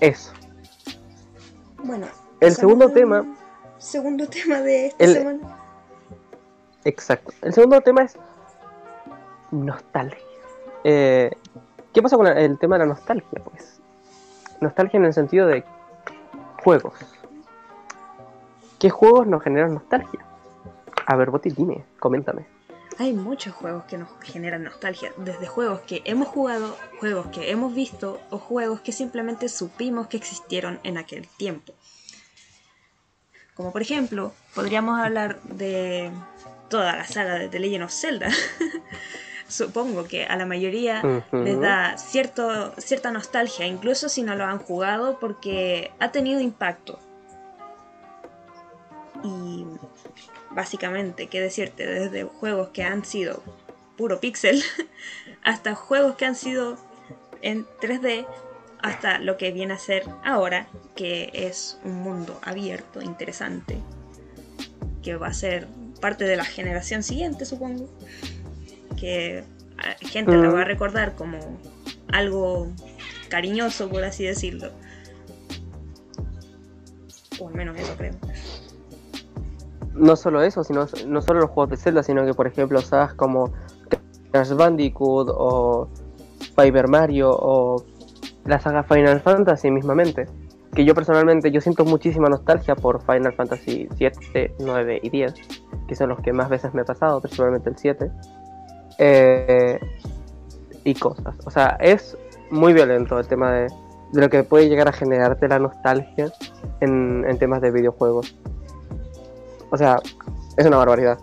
Eso. 0.00 0.32
Bueno. 1.82 2.06
El 2.40 2.52
segundo 2.52 2.90
tema. 2.90 3.24
Segundo 3.78 4.26
tema 4.26 4.60
de 4.60 4.86
esta 4.86 5.06
semana. 5.06 5.58
Exacto. 6.84 7.32
El 7.42 7.54
segundo 7.54 7.80
tema 7.80 8.02
es 8.02 8.18
nostalgia. 9.50 10.18
Eh, 10.84 11.30
¿Qué 11.92 12.02
pasa 12.02 12.16
con 12.16 12.26
el 12.26 12.58
tema 12.58 12.76
de 12.76 12.80
la 12.80 12.86
nostalgia? 12.86 13.42
Pues 13.44 13.80
nostalgia 14.60 14.98
en 14.98 15.06
el 15.06 15.14
sentido 15.14 15.46
de 15.46 15.64
juegos. 16.62 16.94
¿Qué 18.84 18.90
juegos 18.90 19.26
nos 19.26 19.42
generan 19.42 19.72
nostalgia? 19.72 20.20
A 21.06 21.16
ver, 21.16 21.30
Boti, 21.30 21.48
dime, 21.48 21.86
coméntame. 21.98 22.44
Hay 22.98 23.14
muchos 23.14 23.54
juegos 23.54 23.84
que 23.84 23.96
nos 23.96 24.10
generan 24.20 24.62
nostalgia, 24.62 25.10
desde 25.16 25.46
juegos 25.46 25.80
que 25.86 26.02
hemos 26.04 26.28
jugado, 26.28 26.76
juegos 27.00 27.28
que 27.28 27.50
hemos 27.50 27.74
visto 27.74 28.20
o 28.28 28.36
juegos 28.36 28.82
que 28.82 28.92
simplemente 28.92 29.48
supimos 29.48 30.08
que 30.08 30.18
existieron 30.18 30.80
en 30.82 30.98
aquel 30.98 31.26
tiempo. 31.38 31.72
Como 33.54 33.72
por 33.72 33.80
ejemplo, 33.80 34.34
podríamos 34.54 35.00
hablar 35.00 35.40
de 35.44 36.10
toda 36.68 36.94
la 36.94 37.06
saga 37.06 37.36
de 37.36 37.48
The 37.48 37.60
Legend 37.60 37.84
of 37.84 37.90
Zelda. 37.90 38.28
Supongo 39.48 40.04
que 40.04 40.26
a 40.26 40.36
la 40.36 40.44
mayoría 40.44 41.24
les 41.32 41.58
da 41.58 41.96
cierto, 41.96 42.74
cierta 42.76 43.10
nostalgia, 43.10 43.66
incluso 43.66 44.10
si 44.10 44.22
no 44.22 44.34
lo 44.34 44.44
han 44.44 44.58
jugado, 44.58 45.18
porque 45.20 45.90
ha 46.00 46.12
tenido 46.12 46.42
impacto. 46.42 46.98
Y 49.24 49.64
básicamente, 50.50 51.28
qué 51.28 51.40
decirte, 51.40 51.86
desde 51.86 52.24
juegos 52.24 52.68
que 52.68 52.84
han 52.84 53.04
sido 53.04 53.42
puro 53.96 54.20
pixel 54.20 54.62
hasta 55.42 55.74
juegos 55.74 56.16
que 56.16 56.26
han 56.26 56.34
sido 56.34 56.76
en 57.42 57.66
3D 57.80 58.26
hasta 58.82 59.18
lo 59.18 59.38
que 59.38 59.50
viene 59.50 59.72
a 59.72 59.78
ser 59.78 60.04
ahora, 60.24 60.68
que 60.94 61.30
es 61.32 61.78
un 61.84 61.94
mundo 61.94 62.38
abierto, 62.42 63.00
interesante, 63.00 63.78
que 65.02 65.16
va 65.16 65.28
a 65.28 65.34
ser 65.34 65.66
parte 66.02 66.24
de 66.24 66.36
la 66.36 66.44
generación 66.44 67.02
siguiente, 67.02 67.46
supongo, 67.46 67.88
que 68.98 69.42
gente 70.00 70.32
lo 70.32 70.52
va 70.52 70.60
a 70.60 70.64
mm. 70.64 70.68
recordar 70.68 71.14
como 71.14 71.38
algo 72.12 72.70
cariñoso, 73.30 73.88
por 73.88 74.04
así 74.04 74.24
decirlo. 74.24 74.70
O 77.40 77.48
al 77.48 77.54
menos 77.54 77.78
eso 77.78 77.96
creo 77.96 78.12
no 79.94 80.16
solo 80.16 80.42
eso, 80.42 80.64
sino 80.64 80.86
no 81.06 81.22
solo 81.22 81.40
los 81.40 81.50
juegos 81.50 81.70
de 81.70 81.76
Zelda, 81.76 82.02
sino 82.02 82.24
que 82.24 82.34
por 82.34 82.46
ejemplo 82.46 82.80
sagas 82.80 83.14
como 83.14 83.52
Crash 84.32 84.52
Bandicoot 84.52 85.28
o 85.30 85.88
Paper 86.54 86.88
Mario 86.88 87.30
o 87.30 87.84
la 88.44 88.58
saga 88.58 88.82
Final 88.82 89.20
Fantasy 89.20 89.70
mismamente. 89.70 90.26
Que 90.74 90.84
yo 90.84 90.94
personalmente 90.94 91.52
yo 91.52 91.60
siento 91.60 91.84
muchísima 91.84 92.28
nostalgia 92.28 92.74
por 92.74 93.00
Final 93.02 93.32
Fantasy 93.34 93.88
7, 93.96 94.56
9 94.58 95.00
y 95.02 95.10
10, 95.10 95.34
que 95.86 95.94
son 95.94 96.08
los 96.08 96.20
que 96.20 96.32
más 96.32 96.48
veces 96.48 96.74
me 96.74 96.82
he 96.82 96.84
pasado, 96.84 97.20
personalmente 97.20 97.70
el 97.70 97.76
7. 97.76 98.10
Eh, 98.98 99.80
y 100.82 100.94
cosas. 100.94 101.36
O 101.46 101.50
sea, 101.50 101.76
es 101.80 102.18
muy 102.50 102.72
violento 102.72 103.18
el 103.18 103.26
tema 103.26 103.52
de, 103.52 103.68
de, 104.12 104.20
lo 104.20 104.28
que 104.28 104.42
puede 104.42 104.68
llegar 104.68 104.88
a 104.88 104.92
generarte 104.92 105.48
la 105.48 105.58
nostalgia 105.58 106.32
en, 106.80 107.24
en 107.28 107.38
temas 107.38 107.60
de 107.60 107.70
videojuegos. 107.70 108.36
O 109.70 109.76
sea, 109.76 110.00
es 110.56 110.66
una 110.66 110.76
barbaridad. 110.76 111.18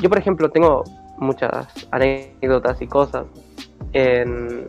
Yo, 0.00 0.08
por 0.08 0.18
ejemplo, 0.18 0.50
tengo 0.50 0.84
muchas 1.18 1.68
anécdotas 1.90 2.80
y 2.80 2.86
cosas 2.86 3.26
en... 3.92 4.68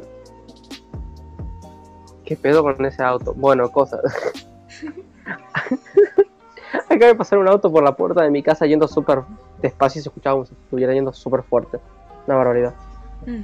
¿Qué 2.25 2.35
pedo 2.35 2.63
con 2.63 2.85
ese 2.85 3.03
auto? 3.03 3.33
Bueno, 3.33 3.69
cosas. 3.69 4.01
Acaba 6.89 7.07
de 7.07 7.15
pasar 7.15 7.39
un 7.39 7.47
auto 7.47 7.71
por 7.71 7.83
la 7.83 7.95
puerta 7.95 8.23
de 8.23 8.31
mi 8.31 8.41
casa 8.41 8.65
yendo 8.65 8.87
súper 8.87 9.23
despacio 9.61 9.99
y 9.99 10.03
se 10.03 10.09
escuchaba 10.09 10.35
como 10.35 10.45
si 10.45 10.53
estuviera 10.53 10.93
yendo 10.93 11.11
súper 11.11 11.43
fuerte. 11.43 11.79
Una 12.27 12.37
barbaridad. 12.37 12.73
Mm. 13.25 13.43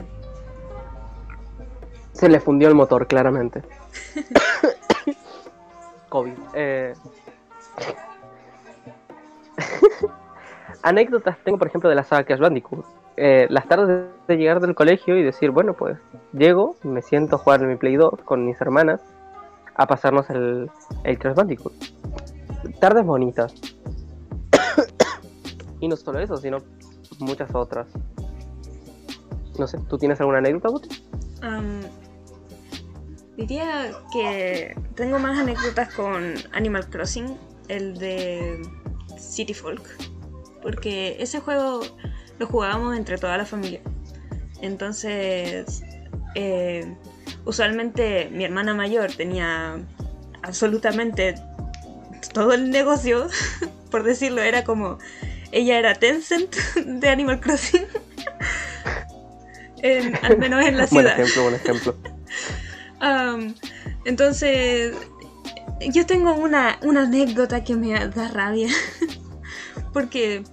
Se 2.13 2.29
le 2.29 2.39
fundió 2.39 2.67
el 2.67 2.75
motor, 2.75 3.07
claramente. 3.07 3.63
COVID. 6.09 6.33
Eh... 6.53 6.93
Anécdotas 10.83 11.37
tengo, 11.43 11.57
por 11.57 11.67
ejemplo, 11.67 11.89
de 11.89 11.95
la 11.95 12.03
saga 12.03 12.23
Crash 12.23 12.39
Bandicoot. 12.39 12.85
Eh, 13.17 13.47
las 13.49 13.67
tardes 13.67 14.07
de 14.27 14.37
llegar 14.37 14.61
del 14.61 14.75
colegio 14.75 15.17
y 15.17 15.23
decir, 15.23 15.51
bueno, 15.51 15.73
pues 15.73 15.97
llego, 16.31 16.75
me 16.83 17.01
siento 17.01 17.35
a 17.35 17.39
jugar 17.39 17.61
en 17.61 17.69
mi 17.69 17.75
Play 17.75 17.97
2 17.97 18.21
con 18.23 18.45
mis 18.45 18.59
hermanas 18.61 19.01
a 19.75 19.87
pasarnos 19.87 20.29
el, 20.29 20.69
el 21.03 21.19
Crash 21.19 21.35
Bandicoot. 21.35 21.73
Tardes 22.79 23.05
bonitas. 23.05 23.53
y 25.79 25.87
no 25.87 25.95
solo 25.95 26.19
eso, 26.19 26.37
sino 26.37 26.59
muchas 27.19 27.53
otras. 27.53 27.87
No 29.57 29.67
sé, 29.67 29.77
¿tú 29.89 29.97
tienes 29.97 30.19
alguna 30.19 30.37
anécdota, 30.37 30.69
Guti? 30.69 30.89
diría 33.35 33.91
que 34.11 34.75
tengo 34.95 35.17
más 35.17 35.39
anécdotas 35.39 35.93
con 35.93 36.35
Animal 36.51 36.89
Crossing, 36.89 37.37
el 37.69 37.97
de 37.97 38.61
City 39.19 39.53
Folk, 39.53 39.83
porque 40.61 41.17
ese 41.19 41.39
juego 41.39 41.81
lo 42.37 42.47
jugábamos 42.47 42.97
entre 42.97 43.17
toda 43.17 43.37
la 43.37 43.45
familia. 43.45 43.81
Entonces, 44.61 45.83
eh, 46.35 46.95
usualmente 47.45 48.29
mi 48.31 48.43
hermana 48.43 48.73
mayor 48.73 49.11
tenía 49.11 49.79
absolutamente 50.41 51.35
todo 52.33 52.53
el 52.53 52.69
negocio, 52.69 53.27
por 53.91 54.03
decirlo, 54.03 54.41
era 54.41 54.63
como 54.63 54.97
ella 55.51 55.79
era 55.79 55.95
Tencent 55.95 56.55
de 56.85 57.09
Animal 57.09 57.39
Crossing. 57.39 57.85
al 60.23 60.37
menos 60.37 60.65
en 60.65 60.77
la 60.77 60.87
ciudad. 60.87 61.15
Buen 61.15 61.27
ejemplo, 61.27 61.43
buen 61.43 61.55
ejemplo. 61.55 61.95
entonces, 64.05 64.95
yo 65.93 66.05
tengo 66.05 66.33
una, 66.33 66.79
anécdota 66.81 67.63
que 67.63 67.75
me 67.75 67.93
da 68.07 68.27
rabia. 68.27 68.69
Porque 69.93 70.43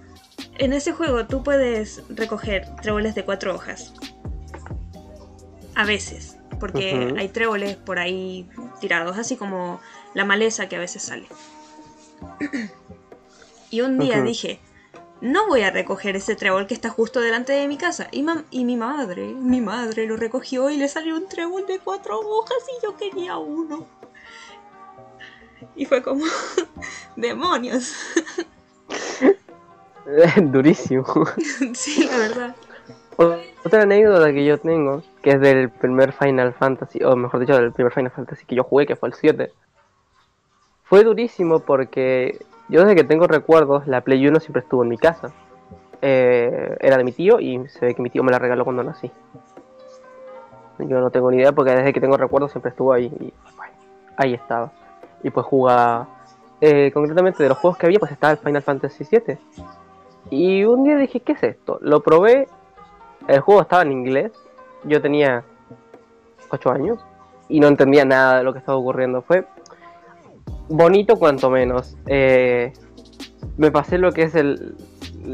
en 0.57 0.73
ese 0.73 0.91
juego 0.91 1.25
tú 1.27 1.43
puedes 1.43 2.03
recoger 2.09 2.67
tréboles 2.81 3.15
de 3.15 3.25
cuatro 3.25 3.55
hojas. 3.55 3.93
A 5.75 5.85
veces. 5.85 6.37
Porque 6.59 7.13
hay 7.17 7.29
tréboles 7.29 7.75
por 7.75 7.99
ahí 7.99 8.49
tirados, 8.79 9.17
así 9.17 9.35
como 9.35 9.79
la 10.15 10.25
maleza 10.25 10.67
que 10.67 10.75
a 10.75 10.79
veces 10.79 11.03
sale. 11.03 11.27
y 13.69 13.81
un 13.81 13.99
día 13.99 14.21
dije, 14.21 14.59
no 15.21 15.47
voy 15.47 15.61
a 15.61 15.69
recoger 15.69 16.15
ese 16.15 16.35
trébol 16.35 16.65
que 16.65 16.73
está 16.73 16.89
justo 16.89 17.19
delante 17.19 17.53
de 17.53 17.67
mi 17.67 17.77
casa. 17.77 18.07
Y, 18.11 18.25
y, 18.49 18.65
mi 18.65 18.75
madre, 18.75 19.27
mi 19.27 19.61
madre 19.61 20.07
lo 20.07 20.17
recogió 20.17 20.71
y 20.71 20.77
le 20.77 20.87
salió 20.87 21.15
un 21.15 21.27
trébol 21.27 21.67
de 21.67 21.79
cuatro 21.79 22.19
hojas 22.19 22.57
y 22.77 22.83
yo 22.83 22.95
quería 22.97 23.37
uno. 23.37 23.85
Y 25.75 25.85
fue 25.85 26.01
como, 26.01 26.25
demonios. 27.15 27.93
Durísimo. 30.41 31.05
sí, 31.73 32.07
la 32.09 32.17
verdad. 32.17 32.55
Otra 33.65 33.81
anécdota 33.81 34.31
que 34.31 34.45
yo 34.45 34.59
tengo, 34.59 35.01
que 35.21 35.31
es 35.31 35.41
del 35.41 35.69
primer 35.69 36.13
Final 36.13 36.53
Fantasy, 36.53 37.03
o 37.03 37.15
mejor 37.15 37.39
dicho, 37.39 37.55
del 37.55 37.71
primer 37.71 37.91
Final 37.91 38.11
Fantasy 38.11 38.45
que 38.45 38.55
yo 38.55 38.63
jugué, 38.63 38.85
que 38.85 38.95
fue 38.95 39.09
el 39.09 39.15
7. 39.15 39.51
Fue 40.83 41.03
durísimo 41.03 41.59
porque 41.59 42.39
yo 42.69 42.81
desde 42.81 42.95
que 42.95 43.03
tengo 43.03 43.27
recuerdos, 43.27 43.87
la 43.87 44.01
Play 44.01 44.25
1 44.27 44.39
siempre 44.39 44.61
estuvo 44.61 44.83
en 44.83 44.89
mi 44.89 44.97
casa. 44.97 45.31
Eh, 46.01 46.77
era 46.79 46.97
de 46.97 47.03
mi 47.03 47.11
tío 47.11 47.39
y 47.39 47.67
se 47.69 47.87
ve 47.87 47.95
que 47.95 48.01
mi 48.03 48.11
tío 48.11 48.23
me 48.23 48.31
la 48.31 48.39
regaló 48.39 48.63
cuando 48.63 48.83
nací. 48.83 49.11
Yo 50.79 50.99
no 50.99 51.09
tengo 51.09 51.31
ni 51.31 51.37
idea 51.37 51.53
porque 51.53 51.71
desde 51.71 51.91
que 51.91 51.99
tengo 51.99 52.17
recuerdos 52.17 52.51
siempre 52.51 52.69
estuvo 52.69 52.93
ahí 52.93 53.11
y 53.19 53.33
ahí 54.15 54.35
estaba 54.35 54.71
y 55.23 55.29
pues 55.29 55.45
jugaba 55.45 56.07
eh, 56.61 56.91
concretamente 56.93 57.43
de 57.43 57.49
los 57.49 57.57
juegos 57.57 57.77
que 57.77 57.85
había 57.85 57.99
pues 57.99 58.11
estaba 58.11 58.33
el 58.33 58.39
Final 58.39 58.61
Fantasy 58.61 59.05
VII 59.09 59.37
y 60.29 60.63
un 60.65 60.83
día 60.83 60.97
dije 60.97 61.19
¿qué 61.19 61.33
es 61.33 61.43
esto? 61.43 61.77
lo 61.81 62.01
probé 62.01 62.47
el 63.27 63.39
juego 63.41 63.61
estaba 63.61 63.83
en 63.83 63.91
inglés 63.91 64.31
yo 64.83 65.01
tenía 65.01 65.43
8 66.49 66.71
años 66.71 66.99
y 67.49 67.59
no 67.59 67.67
entendía 67.67 68.05
nada 68.05 68.39
de 68.39 68.43
lo 68.43 68.53
que 68.53 68.59
estaba 68.59 68.77
ocurriendo. 68.77 69.21
Fue 69.21 69.45
bonito 70.69 71.15
cuanto 71.17 71.49
menos. 71.49 71.97
Eh, 72.05 72.73
me 73.57 73.71
pasé 73.71 73.97
lo 73.97 74.11
que 74.11 74.23
es 74.23 74.35
el, 74.35 74.75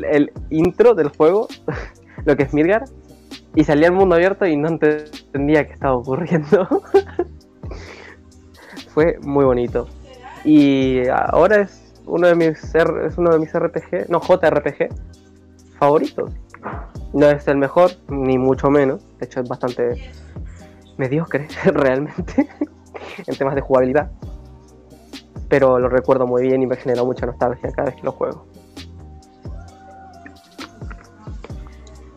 el 0.09 0.31
intro 0.49 0.93
del 0.93 1.09
juego 1.09 1.47
lo 2.25 2.35
que 2.35 2.43
es 2.43 2.53
Midgar 2.53 2.85
y 3.55 3.63
salí 3.63 3.85
al 3.85 3.91
mundo 3.93 4.15
abierto 4.15 4.45
y 4.45 4.55
no 4.57 4.69
entendía 4.69 5.67
qué 5.67 5.73
estaba 5.73 5.95
ocurriendo. 5.95 6.67
Fue 8.93 9.17
muy 9.21 9.45
bonito. 9.45 9.87
Y 10.43 11.07
ahora 11.07 11.61
es 11.61 11.93
uno 12.05 12.27
de 12.27 12.35
mis 12.35 12.75
es 12.75 13.17
uno 13.17 13.31
de 13.31 13.39
mis 13.39 13.53
RPG, 13.53 14.09
no 14.09 14.19
JRPG 14.21 14.89
favoritos. 15.79 16.31
No 17.13 17.29
es 17.29 17.47
el 17.47 17.57
mejor, 17.57 17.91
ni 18.09 18.37
mucho 18.37 18.69
menos. 18.69 19.01
De 19.19 19.25
hecho 19.25 19.41
es 19.41 19.47
bastante 19.47 20.11
mediocre 20.97 21.47
realmente 21.65 22.49
en 23.27 23.35
temas 23.35 23.55
de 23.55 23.61
jugabilidad. 23.61 24.11
Pero 25.49 25.79
lo 25.79 25.89
recuerdo 25.89 26.25
muy 26.25 26.43
bien 26.43 26.61
y 26.63 26.67
me 26.67 26.75
genera 26.75 27.03
mucha 27.03 27.25
nostalgia 27.25 27.71
cada 27.71 27.89
vez 27.89 27.95
que 27.95 28.03
lo 28.03 28.11
juego. 28.11 28.45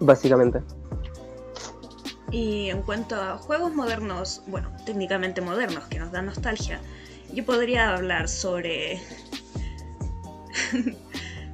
Básicamente. 0.00 0.62
Y 2.30 2.70
en 2.70 2.82
cuanto 2.82 3.14
a 3.14 3.38
juegos 3.38 3.74
modernos, 3.74 4.42
bueno, 4.46 4.70
técnicamente 4.84 5.40
modernos, 5.40 5.84
que 5.84 5.98
nos 5.98 6.12
dan 6.12 6.26
nostalgia, 6.26 6.80
yo 7.36 7.44
podría 7.44 7.94
hablar 7.94 8.28
sobre... 8.28 8.98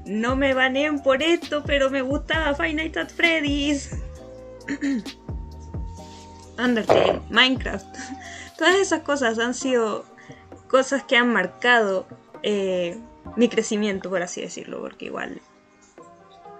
no 0.06 0.36
me 0.36 0.54
baneen 0.54 1.02
por 1.02 1.22
esto, 1.22 1.64
pero 1.64 1.90
me 1.90 2.02
gustaba 2.02 2.54
Five 2.54 2.74
Nights 2.74 2.96
at 2.96 3.10
Freddy's. 3.10 3.98
Undertale, 6.58 7.20
Minecraft. 7.30 7.86
Todas 8.58 8.76
esas 8.76 9.00
cosas 9.00 9.40
han 9.40 9.54
sido 9.54 10.04
cosas 10.68 11.02
que 11.02 11.16
han 11.16 11.32
marcado 11.32 12.06
eh, 12.44 12.96
mi 13.34 13.48
crecimiento, 13.48 14.08
por 14.08 14.22
así 14.22 14.40
decirlo, 14.40 14.80
porque 14.80 15.06
igual 15.06 15.40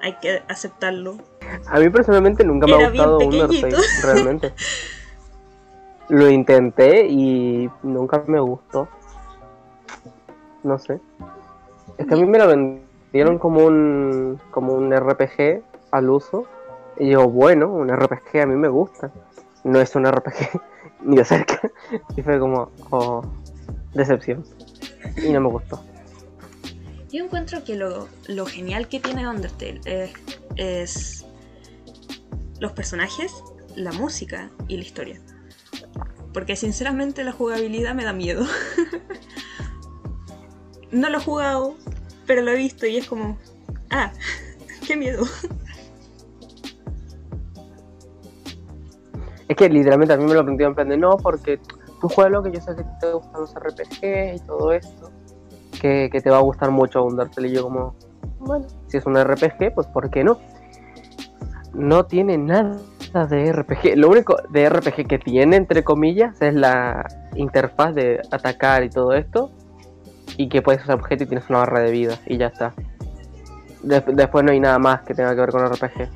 hay 0.00 0.14
que 0.14 0.42
aceptarlo. 0.48 1.18
A 1.66 1.78
mí 1.78 1.88
personalmente 1.90 2.42
nunca 2.42 2.66
me 2.66 2.74
ha 2.74 2.88
gustado 2.88 3.18
Undertale, 3.18 3.76
realmente. 4.02 4.52
Lo 6.08 6.28
intenté 6.28 7.06
y 7.06 7.70
nunca 7.84 8.24
me 8.26 8.40
gustó. 8.40 8.88
No 10.62 10.78
sé. 10.78 11.00
Es 11.98 12.06
que 12.06 12.14
a 12.14 12.16
mí 12.16 12.26
me 12.26 12.38
lo 12.38 12.46
vendieron 12.46 13.38
como 13.38 13.64
un 13.64 14.40
como 14.50 14.74
un 14.74 14.94
RPG 14.94 15.62
al 15.90 16.10
uso. 16.10 16.46
Y 16.98 17.10
yo, 17.10 17.28
bueno, 17.28 17.68
un 17.68 17.88
RPG 17.88 18.42
a 18.42 18.46
mí 18.46 18.56
me 18.56 18.68
gusta. 18.68 19.10
No 19.64 19.80
es 19.80 19.94
un 19.94 20.06
RPG 20.06 20.60
ni 21.02 21.16
de 21.16 21.24
cerca. 21.24 21.60
Y 22.16 22.22
fue 22.22 22.38
como, 22.38 22.70
oh, 22.90 23.22
decepción. 23.94 24.44
Y 25.16 25.30
no 25.30 25.40
me 25.40 25.48
gustó. 25.48 25.82
Yo 27.12 27.24
encuentro 27.24 27.62
que 27.62 27.76
lo, 27.76 28.08
genial 28.46 28.88
que 28.88 28.98
tiene 28.98 29.28
Undertale 29.28 29.80
es, 30.56 31.26
los 32.58 32.72
personajes, 32.72 33.30
la 33.76 33.92
música 33.92 34.48
y 34.66 34.78
la 34.78 34.82
historia. 34.82 35.20
Porque 36.32 36.56
sinceramente 36.56 37.22
la 37.22 37.32
jugabilidad 37.32 37.94
me 37.94 38.04
da 38.04 38.14
miedo. 38.14 38.46
no 40.92 41.10
lo 41.10 41.18
he 41.18 41.20
jugado, 41.20 41.74
pero 42.26 42.42
lo 42.42 42.52
he 42.52 42.56
visto 42.56 42.86
y 42.86 42.98
es 42.98 43.08
como, 43.08 43.36
ah, 43.90 44.12
qué 44.86 44.96
miedo. 44.96 45.24
Es 49.48 49.56
que 49.56 49.68
literalmente 49.68 50.14
a 50.14 50.16
mí 50.16 50.24
me 50.24 50.34
lo 50.34 50.40
aprendí 50.40 50.64
en 50.64 50.74
plan 50.74 50.88
de 50.88 50.96
no, 50.96 51.16
porque 51.16 51.60
tú 52.00 52.08
juegas 52.08 52.32
lo 52.32 52.42
que 52.42 52.52
yo 52.52 52.60
sé 52.60 52.76
que 52.76 52.84
te 53.00 53.12
gustan 53.12 53.40
los 53.40 53.54
RPG 53.54 54.36
y 54.36 54.38
todo 54.46 54.72
esto 54.72 55.10
que, 55.82 56.20
te 56.22 56.30
va 56.30 56.38
a 56.38 56.42
gustar 56.42 56.70
mucho 56.70 57.04
Undertale. 57.04 57.48
Y 57.48 57.54
yo 57.54 57.64
como, 57.64 57.94
bueno, 58.38 58.66
si 58.86 58.96
es 58.96 59.06
un 59.06 59.22
RPG, 59.22 59.74
pues 59.74 59.86
¿por 59.88 60.10
qué 60.10 60.24
no? 60.24 60.38
No 61.74 62.04
tiene 62.06 62.38
nada 62.38 62.78
de 63.28 63.52
RPG. 63.52 63.96
Lo 63.96 64.08
único 64.08 64.36
de 64.50 64.68
RPG 64.68 65.06
que 65.08 65.18
tiene, 65.18 65.56
entre 65.56 65.82
comillas, 65.82 66.40
es 66.40 66.54
la 66.54 67.06
interfaz 67.34 67.94
de 67.94 68.20
atacar 68.30 68.84
y 68.84 68.90
todo 68.90 69.14
esto. 69.14 69.50
Y 70.36 70.48
que 70.48 70.62
puedes 70.62 70.82
usar 70.82 70.96
objeto 70.96 71.24
y 71.24 71.26
tienes 71.26 71.48
una 71.48 71.58
barra 71.60 71.80
de 71.80 71.90
vida. 71.90 72.18
Y 72.26 72.38
ya 72.38 72.46
está. 72.46 72.74
después 73.82 74.44
no 74.44 74.52
hay 74.52 74.60
nada 74.60 74.78
más 74.78 75.02
que 75.02 75.14
tenga 75.14 75.34
que 75.34 75.40
ver 75.40 75.50
con 75.50 75.66
RPG. 75.66 76.08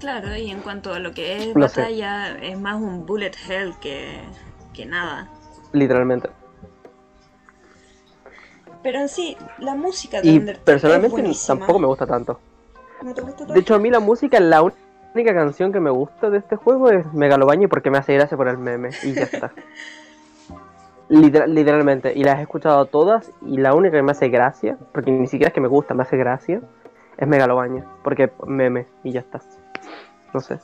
Claro, 0.00 0.36
y 0.36 0.50
en 0.50 0.60
cuanto 0.60 0.92
a 0.92 0.98
lo 0.98 1.12
que 1.12 1.38
es 1.38 1.54
batalla, 1.54 2.36
es 2.38 2.58
más 2.60 2.76
un 2.76 3.06
bullet 3.06 3.32
hell 3.48 3.74
que, 3.80 4.20
que 4.74 4.84
nada. 4.84 5.30
Literalmente. 5.72 6.28
Pero 8.82 9.00
en 9.00 9.08
sí, 9.08 9.36
la 9.60 9.74
música 9.74 10.20
de 10.20 10.28
y 10.28 10.40
personalmente 10.40 11.32
tampoco 11.46 11.78
me 11.78 11.86
gusta 11.86 12.06
tanto. 12.06 12.38
De 13.48 13.60
hecho, 13.60 13.74
a 13.74 13.78
mí 13.78 13.88
la 13.88 14.00
música, 14.00 14.38
la 14.40 14.62
única 15.14 15.32
canción 15.32 15.72
que 15.72 15.80
me 15.80 15.90
gusta 15.90 16.28
de 16.28 16.36
este 16.36 16.56
juego 16.56 16.90
es 16.90 17.10
Megalobaño 17.14 17.68
porque 17.70 17.90
me 17.90 17.96
hace 17.96 18.12
gracia 18.12 18.36
por 18.36 18.46
el 18.46 18.58
meme 18.58 18.90
y 19.02 19.14
ya 19.14 19.22
está. 19.22 19.52
literalmente, 21.08 22.12
y 22.14 22.24
las 22.24 22.38
he 22.38 22.42
escuchado 22.42 22.86
todas 22.86 23.30
y 23.42 23.58
la 23.58 23.74
única 23.74 23.96
que 23.96 24.02
me 24.02 24.12
hace 24.12 24.28
gracia, 24.28 24.78
porque 24.92 25.10
ni 25.10 25.26
siquiera 25.26 25.48
es 25.48 25.54
que 25.54 25.60
me 25.60 25.68
gusta, 25.68 25.94
me 25.94 26.02
hace 26.02 26.16
gracia, 26.16 26.60
es 27.16 27.28
Megalobaño, 27.28 27.84
porque 28.02 28.30
meme 28.46 28.86
y 29.02 29.12
ya 29.12 29.20
está. 29.20 29.40
No 30.32 30.40
sé. 30.40 30.58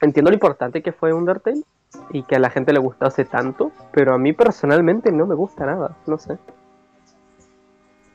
Entiendo 0.00 0.30
lo 0.30 0.34
importante 0.34 0.82
que 0.82 0.92
fue 0.92 1.12
Undertale, 1.12 1.62
y 2.10 2.22
que 2.22 2.36
a 2.36 2.38
la 2.38 2.50
gente 2.50 2.72
le 2.72 2.78
gustase 2.78 3.24
tanto, 3.24 3.72
pero 3.92 4.14
a 4.14 4.18
mí 4.18 4.32
personalmente 4.32 5.12
no 5.12 5.26
me 5.26 5.34
gusta 5.34 5.66
nada, 5.66 5.96
no 6.06 6.18
sé. 6.18 6.38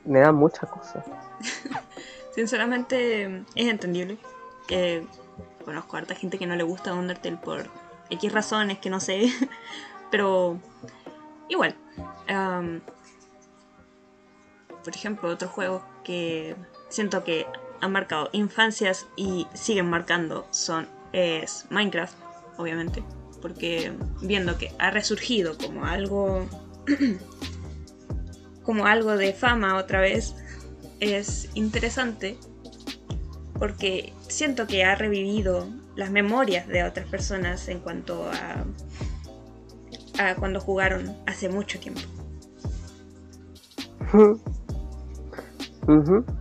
Me 0.06 0.19
da 0.19 0.32
mucha 0.32 0.67
cosa. 0.67 1.04
Sinceramente 2.32 3.43
es 3.56 3.67
entendible 3.67 4.17
que 4.67 5.06
conozco 5.63 5.96
a 5.96 6.00
harta 6.00 6.15
gente 6.15 6.38
que 6.38 6.48
no 6.48 6.56
le 6.56 6.63
gusta 6.63 6.93
Undertale 6.93 7.38
por 7.38 7.65
X 8.12 8.32
razones 8.32 8.78
que 8.80 8.89
no 8.89 9.00
sé, 9.00 9.32
pero 10.12 10.60
igual. 11.50 11.76
por 14.84 14.95
ejemplo, 14.95 15.30
otro 15.30 15.47
juego 15.47 15.84
que 16.04 16.56
siento 16.89 17.24
que 17.24 17.45
han 17.82 17.91
marcado 17.91 18.30
infancias 18.32 19.08
y 19.15 19.47
siguen 19.54 19.89
marcando 19.89 20.47
son 20.52 20.88
es 21.13 21.65
Minecraft, 21.69 22.15
obviamente 22.58 23.04
porque 23.41 23.91
viendo 24.21 24.58
que 24.58 24.71
ha 24.80 24.91
resurgido 24.91 25.58
como 25.58 25.86
algo 25.86 26.47
como 28.63 28.86
algo 28.86 29.17
de 29.17 29.34
fama 29.34 29.76
otra 29.76 30.00
vez 30.00 30.36
es 31.00 31.50
interesante 31.56 32.38
porque 33.58 34.13
siento 34.28 34.67
que 34.67 34.84
ha 34.84 34.95
revivido 34.95 35.67
las 35.95 36.12
memorias 36.12 36.67
de 36.67 36.84
otras 36.84 37.08
personas 37.08 37.67
en 37.67 37.80
cuanto 37.80 38.30
a, 38.30 38.65
a 40.23 40.36
cuando 40.36 40.60
jugaron 40.60 41.15
hace 41.25 41.49
mucho 41.49 41.80
tiempo. 41.80 42.01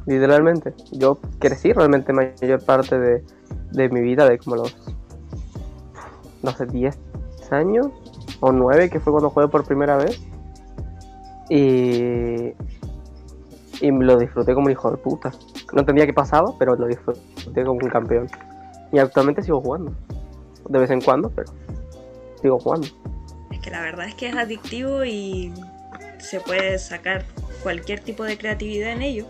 literalmente. 0.07 0.75
Yo 0.93 1.21
crecí 1.39 1.73
realmente 1.73 2.13
mayor 2.13 2.65
parte 2.65 2.99
de, 2.99 3.25
de 3.73 3.89
mi 3.89 4.01
vida, 4.01 4.29
de 4.29 4.39
como 4.39 4.57
los 4.57 4.77
no 6.43 6.53
sé, 6.53 6.67
10 6.67 6.99
años 7.51 7.89
o 8.41 8.53
9, 8.53 8.91
que 8.91 9.01
fue 9.01 9.13
cuando 9.13 9.31
jugué 9.31 9.49
por 9.49 9.65
primera 9.65 9.97
vez. 9.97 10.21
Y, 11.49 12.55
y 13.81 13.91
lo 13.91 14.17
disfruté 14.19 14.55
como 14.55 14.67
un 14.67 14.73
hijo 14.73 14.91
de 14.91 14.97
puta. 14.97 15.33
No 15.73 15.81
entendía 15.81 16.07
qué 16.07 16.13
pasaba, 16.13 16.55
pero 16.59 16.77
lo 16.77 16.87
disfruté 16.87 17.65
como 17.65 17.81
un 17.83 17.91
campeón. 17.91 18.29
Y 18.93 18.99
actualmente 18.99 19.43
sigo 19.43 19.61
jugando. 19.61 19.93
De 20.69 20.79
vez 20.79 20.91
en 20.91 21.01
cuando, 21.01 21.31
pero 21.31 21.53
sigo 22.41 22.59
jugando. 22.59 22.87
Es 23.51 23.61
que 23.61 23.71
la 23.71 23.81
verdad 23.81 24.07
es 24.07 24.15
que 24.15 24.29
es 24.29 24.37
adictivo 24.37 25.05
y 25.05 25.53
se 26.19 26.41
puede 26.41 26.79
sacar 26.79 27.25
cualquier 27.63 28.01
tipo 28.01 28.25
de 28.25 28.39
creatividad 28.39 28.93
en 28.93 29.03
ello. 29.03 29.27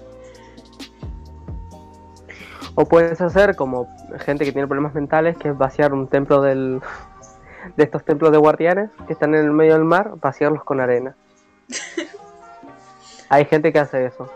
O 2.74 2.84
puedes 2.84 3.20
hacer 3.20 3.56
como 3.56 3.88
gente 4.20 4.44
que 4.44 4.52
tiene 4.52 4.66
problemas 4.66 4.94
mentales, 4.94 5.36
que 5.36 5.48
es 5.48 5.58
vaciar 5.58 5.92
un 5.92 6.08
templo 6.08 6.40
del, 6.40 6.80
de 7.76 7.84
estos 7.84 8.04
templos 8.04 8.32
de 8.32 8.38
guardianes 8.38 8.90
que 9.06 9.12
están 9.12 9.34
en 9.34 9.44
el 9.44 9.52
medio 9.52 9.74
del 9.74 9.84
mar, 9.84 10.12
vaciarlos 10.20 10.64
con 10.64 10.80
arena. 10.80 11.16
Hay 13.28 13.44
gente 13.44 13.72
que 13.72 13.78
hace 13.78 14.06
eso. 14.06 14.32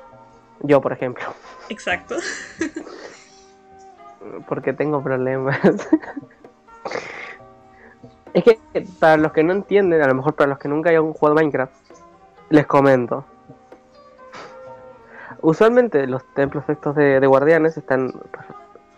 Yo, 0.61 0.81
por 0.81 0.93
ejemplo. 0.93 1.25
Exacto. 1.69 2.17
Porque 4.49 4.73
tengo 4.73 5.03
problemas. 5.03 5.59
es 8.35 8.45
que 8.45 8.59
para 8.99 9.17
los 9.17 9.33
que 9.33 9.45
no 9.45 9.53
entienden, 9.53 10.03
a 10.03 10.09
lo 10.09 10.15
mejor 10.15 10.35
para 10.35 10.51
los 10.51 10.59
que 10.59 10.69
nunca 10.69 10.91
hayan 10.91 11.13
jugado 11.13 11.35
Minecraft, 11.37 11.73
les 12.51 12.67
comento. 12.67 13.25
Usualmente 15.41 16.07
los 16.07 16.25
templos 16.35 16.65
estos 16.69 16.97
de, 16.97 17.25
guardianes 17.27 17.77
están 17.77 18.13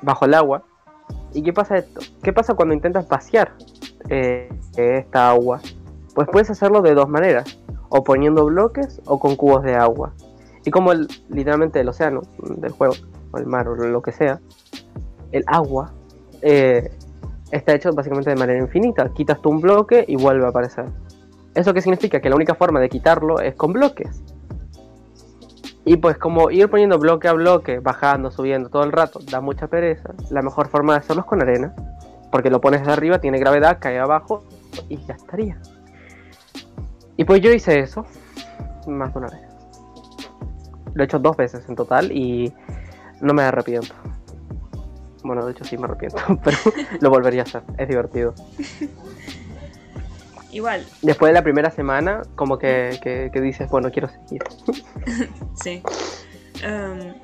bajo 0.02 0.24
el 0.24 0.34
agua. 0.34 0.62
¿Y 1.32 1.42
qué 1.42 1.52
pasa 1.52 1.76
esto? 1.76 2.00
¿Qué 2.22 2.32
pasa 2.32 2.54
cuando 2.54 2.74
intentas 2.74 3.08
vaciar 3.08 3.52
eh, 4.08 4.48
esta 4.76 5.30
agua? 5.30 5.60
Pues 6.14 6.28
puedes 6.30 6.48
hacerlo 6.50 6.82
de 6.82 6.94
dos 6.94 7.08
maneras, 7.08 7.58
o 7.88 8.02
poniendo 8.02 8.44
bloques 8.46 9.02
o 9.06 9.18
con 9.18 9.36
cubos 9.36 9.62
de 9.64 9.74
agua. 9.74 10.12
Y 10.64 10.70
como 10.70 10.92
el, 10.92 11.08
literalmente 11.28 11.80
el 11.80 11.88
océano 11.88 12.22
del 12.38 12.72
juego, 12.72 12.94
o 13.32 13.38
el 13.38 13.46
mar 13.46 13.68
o 13.68 13.74
lo 13.74 14.02
que 14.02 14.12
sea, 14.12 14.40
el 15.36 15.44
agua 15.46 15.92
eh, 16.42 16.90
está 17.50 17.74
hecho 17.74 17.92
básicamente 17.92 18.30
de 18.30 18.36
manera 18.36 18.58
infinita. 18.58 19.08
Quitas 19.14 19.40
tú 19.40 19.50
un 19.50 19.60
bloque 19.60 20.04
y 20.06 20.16
vuelve 20.16 20.46
a 20.46 20.48
aparecer. 20.48 20.86
¿Eso 21.54 21.72
qué 21.72 21.80
significa? 21.80 22.20
Que 22.20 22.28
la 22.28 22.36
única 22.36 22.54
forma 22.54 22.80
de 22.80 22.88
quitarlo 22.88 23.40
es 23.40 23.54
con 23.54 23.72
bloques. 23.72 24.22
Y 25.84 25.96
pues 25.96 26.18
como 26.18 26.50
ir 26.50 26.68
poniendo 26.68 26.98
bloque 26.98 27.28
a 27.28 27.32
bloque, 27.32 27.78
bajando, 27.78 28.30
subiendo 28.30 28.68
todo 28.68 28.82
el 28.82 28.92
rato, 28.92 29.20
da 29.30 29.40
mucha 29.40 29.68
pereza. 29.68 30.12
La 30.30 30.42
mejor 30.42 30.68
forma 30.68 30.94
de 30.94 30.98
hacerlo 30.98 31.22
es 31.22 31.28
con 31.28 31.40
arena. 31.40 31.74
Porque 32.30 32.50
lo 32.50 32.60
pones 32.60 32.84
de 32.84 32.92
arriba, 32.92 33.20
tiene 33.20 33.38
gravedad, 33.38 33.78
cae 33.80 33.98
abajo 33.98 34.42
y 34.88 34.96
ya 35.06 35.14
estaría. 35.14 35.58
Y 37.16 37.24
pues 37.24 37.40
yo 37.40 37.52
hice 37.52 37.78
eso 37.78 38.04
más 38.88 39.12
de 39.12 39.18
una 39.18 39.28
vez. 39.28 39.40
Lo 40.94 41.02
he 41.02 41.04
hecho 41.04 41.18
dos 41.18 41.36
veces 41.36 41.68
en 41.68 41.76
total 41.76 42.10
y 42.12 42.52
no 43.20 43.32
me 43.32 43.42
arrepiento. 43.42 43.94
Bueno, 45.26 45.44
de 45.44 45.52
hecho 45.52 45.64
sí 45.64 45.76
me 45.76 45.84
arrepiento, 45.84 46.18
pero 46.44 46.56
lo 47.00 47.10
volvería 47.10 47.42
a 47.42 47.44
hacer. 47.44 47.62
Es 47.78 47.88
divertido. 47.88 48.34
Igual. 50.52 50.86
Después 51.02 51.30
de 51.30 51.34
la 51.34 51.42
primera 51.42 51.70
semana, 51.70 52.22
como 52.36 52.58
que, 52.58 52.98
que, 53.02 53.30
que 53.32 53.40
dices, 53.40 53.68
bueno, 53.68 53.90
quiero 53.90 54.08
seguir. 54.08 54.42
sí. 55.54 55.82
Um, 56.64 57.14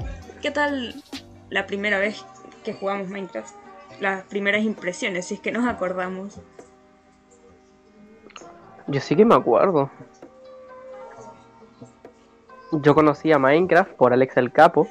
¿Qué 0.42 0.50
tal 0.50 1.02
la 1.48 1.66
primera 1.66 1.98
vez 1.98 2.24
que 2.64 2.74
jugamos 2.74 3.08
Minecraft? 3.08 3.54
Las 4.00 4.24
primeras 4.24 4.62
impresiones, 4.62 5.26
si 5.26 5.34
es 5.34 5.40
que 5.40 5.52
nos 5.52 5.66
acordamos. 5.66 6.40
Yo 8.88 9.00
sí 9.00 9.14
que 9.14 9.24
me 9.24 9.36
acuerdo. 9.36 9.90
Yo 12.72 12.94
conocía 12.94 13.38
Minecraft 13.38 13.92
por 13.92 14.12
Alex 14.12 14.36
el 14.38 14.50
Capo, 14.50 14.88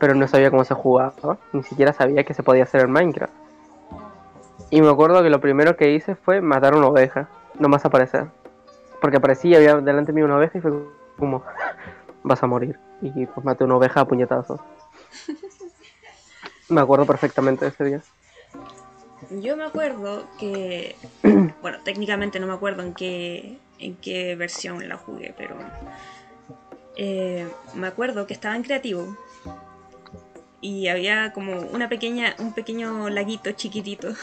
pero 0.00 0.14
no 0.14 0.26
sabía 0.26 0.50
cómo 0.50 0.64
se 0.64 0.74
jugaba, 0.74 1.38
ni 1.52 1.62
siquiera 1.62 1.92
sabía 1.92 2.24
que 2.24 2.32
se 2.32 2.42
podía 2.42 2.64
hacer 2.64 2.80
en 2.80 2.90
Minecraft. 2.90 3.32
Y 4.70 4.80
me 4.80 4.88
acuerdo 4.88 5.22
que 5.22 5.28
lo 5.28 5.40
primero 5.40 5.76
que 5.76 5.92
hice 5.92 6.14
fue 6.14 6.40
matar 6.40 6.74
una 6.74 6.86
oveja, 6.86 7.28
no 7.58 7.68
más 7.68 7.84
aparecer. 7.84 8.26
Porque 9.00 9.18
aparecía, 9.18 9.58
había 9.58 9.76
delante 9.76 10.12
mío 10.12 10.24
una 10.24 10.38
oveja 10.38 10.58
y 10.58 10.60
fue 10.62 10.72
como, 11.18 11.44
vas 12.22 12.42
a 12.42 12.46
morir. 12.46 12.78
Y 13.02 13.26
pues 13.26 13.44
maté 13.44 13.64
una 13.64 13.76
oveja 13.76 14.00
a 14.00 14.04
puñetazos. 14.06 14.60
me 16.70 16.80
acuerdo 16.80 17.04
perfectamente 17.04 17.66
de 17.66 17.70
ese 17.70 17.84
día. 17.84 18.00
Yo 19.30 19.56
me 19.56 19.64
acuerdo 19.64 20.24
que, 20.38 20.96
bueno, 21.60 21.78
técnicamente 21.84 22.40
no 22.40 22.46
me 22.46 22.54
acuerdo 22.54 22.82
en 22.82 22.94
qué, 22.94 23.58
en 23.78 23.96
qué 23.96 24.34
versión 24.34 24.88
la 24.88 24.96
jugué, 24.96 25.34
pero 25.36 25.56
eh, 26.96 27.46
me 27.74 27.86
acuerdo 27.86 28.26
que 28.26 28.32
estaba 28.32 28.56
en 28.56 28.62
creativo 28.62 29.16
y 30.60 30.88
había 30.88 31.32
como 31.32 31.60
una 31.60 31.88
pequeña, 31.88 32.34
un 32.38 32.52
pequeño 32.52 33.08
laguito 33.08 33.52
chiquitito. 33.52 34.14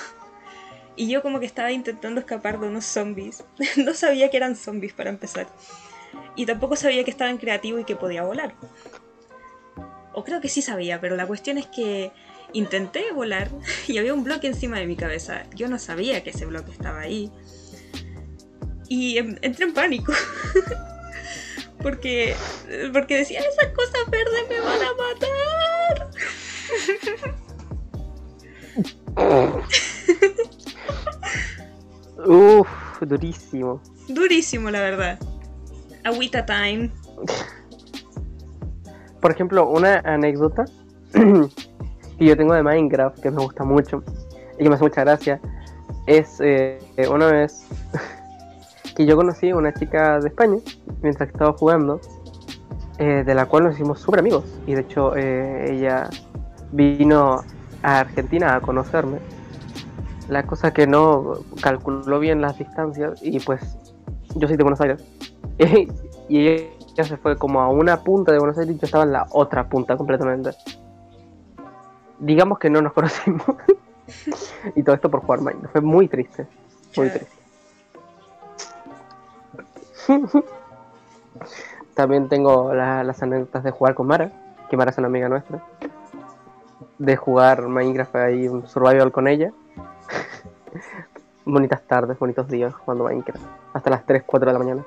Y 0.95 1.09
yo 1.09 1.21
como 1.21 1.39
que 1.39 1.45
estaba 1.45 1.71
intentando 1.71 2.19
escapar 2.19 2.59
de 2.59 2.67
unos 2.67 2.85
zombies. 2.85 3.43
no 3.77 3.93
sabía 3.93 4.29
que 4.29 4.37
eran 4.37 4.55
zombies 4.55 4.93
para 4.93 5.09
empezar. 5.09 5.47
Y 6.35 6.45
tampoco 6.45 6.75
sabía 6.75 7.03
que 7.03 7.11
estaba 7.11 7.29
en 7.29 7.37
creativo 7.37 7.79
y 7.79 7.83
que 7.83 7.95
podía 7.95 8.23
volar. 8.23 8.55
O 10.13 10.23
creo 10.23 10.41
que 10.41 10.49
sí 10.49 10.61
sabía, 10.61 10.99
pero 10.99 11.15
la 11.15 11.27
cuestión 11.27 11.59
es 11.59 11.67
que 11.67 12.11
intenté 12.53 13.11
volar 13.11 13.49
y 13.87 13.97
había 13.97 14.13
un 14.13 14.23
bloque 14.23 14.47
encima 14.47 14.79
de 14.79 14.87
mi 14.87 14.95
cabeza. 14.95 15.43
Yo 15.55 15.67
no 15.67 15.79
sabía 15.79 16.23
que 16.23 16.31
ese 16.31 16.45
bloque 16.45 16.71
estaba 16.71 17.01
ahí. 17.01 17.31
Y 18.89 19.17
entré 19.17 19.65
en 19.65 19.73
pánico. 19.73 20.13
porque, 21.81 22.35
porque 22.93 23.17
decía, 23.17 23.39
esas 23.39 23.73
cosas 23.73 24.09
verdes 24.09 24.49
me 24.49 24.59
van 24.59 24.81
a 24.81 24.93
matar. 24.93 26.06
Uff, 32.25 32.67
durísimo. 33.01 33.81
Durísimo, 34.07 34.69
la 34.69 34.79
verdad. 34.79 35.19
Agüita 36.03 36.45
time. 36.45 36.91
Por 39.21 39.31
ejemplo, 39.31 39.67
una 39.67 39.99
anécdota 39.99 40.65
que 41.11 42.25
yo 42.25 42.37
tengo 42.37 42.53
de 42.53 42.63
Minecraft 42.63 43.19
que 43.19 43.31
me 43.31 43.41
gusta 43.43 43.63
mucho 43.63 44.03
y 44.59 44.63
que 44.63 44.69
me 44.69 44.75
hace 44.75 44.83
mucha 44.83 45.01
gracia 45.01 45.39
es 46.05 46.39
eh, 46.39 46.79
una 47.11 47.31
vez 47.31 47.67
que 48.95 49.05
yo 49.05 49.15
conocí 49.15 49.49
a 49.49 49.55
una 49.55 49.73
chica 49.73 50.19
de 50.19 50.29
España 50.29 50.57
mientras 51.01 51.29
estaba 51.29 51.53
jugando, 51.53 51.99
eh, 52.97 53.23
de 53.25 53.35
la 53.35 53.45
cual 53.45 53.65
nos 53.65 53.75
hicimos 53.75 53.99
súper 53.99 54.21
amigos. 54.21 54.45
Y 54.65 54.73
de 54.73 54.81
hecho, 54.81 55.15
eh, 55.15 55.73
ella 55.73 56.09
vino 56.71 57.43
a 57.83 57.99
Argentina 57.99 58.55
a 58.55 58.61
conocerme. 58.61 59.19
La 60.29 60.43
cosa 60.43 60.73
que 60.73 60.87
no 60.87 61.39
calculó 61.61 62.19
bien 62.19 62.41
las 62.41 62.57
distancias 62.57 63.19
y 63.21 63.39
pues 63.39 63.77
yo 64.35 64.47
soy 64.47 64.57
de 64.57 64.63
Buenos 64.63 64.81
Aires. 64.81 65.03
y 66.29 66.47
ella 66.47 67.03
se 67.03 67.17
fue 67.17 67.37
como 67.37 67.61
a 67.61 67.69
una 67.69 68.03
punta 68.03 68.31
de 68.31 68.39
Buenos 68.39 68.57
Aires 68.57 68.75
y 68.75 68.79
yo 68.79 68.85
estaba 68.85 69.03
en 69.03 69.13
la 69.13 69.25
otra 69.31 69.69
punta 69.69 69.95
completamente 69.95 70.51
digamos 72.19 72.59
que 72.59 72.69
no 72.69 72.81
nos 72.81 72.93
conocimos. 72.95 73.43
y 74.75 74.83
todo 74.83 74.95
esto 74.95 75.09
por 75.09 75.21
jugar 75.21 75.41
Minecraft. 75.41 75.71
Fue 75.71 75.81
muy 75.81 76.07
triste. 76.07 76.47
Muy 76.95 77.09
triste. 77.09 77.37
También 81.93 82.29
tengo 82.29 82.73
las 82.73 83.21
anécdotas 83.21 83.63
de 83.63 83.71
jugar 83.71 83.95
con 83.95 84.07
Mara, 84.07 84.31
que 84.69 84.77
Mara 84.77 84.91
es 84.91 84.97
una 84.97 85.07
amiga 85.07 85.27
nuestra. 85.27 85.63
De 86.99 87.15
jugar 87.15 87.67
Minecraft 87.67 88.15
ahí, 88.15 88.47
un 88.47 88.67
survival 88.67 89.11
con 89.11 89.27
ella. 89.27 89.51
Bonitas 91.45 91.81
tardes, 91.87 92.17
bonitos 92.19 92.47
días 92.49 92.73
jugando 92.73 93.05
Minecraft. 93.05 93.43
Hasta 93.73 93.89
las 93.89 94.05
3, 94.05 94.23
4 94.25 94.47
de 94.47 94.53
la 94.53 94.59
mañana. 94.59 94.85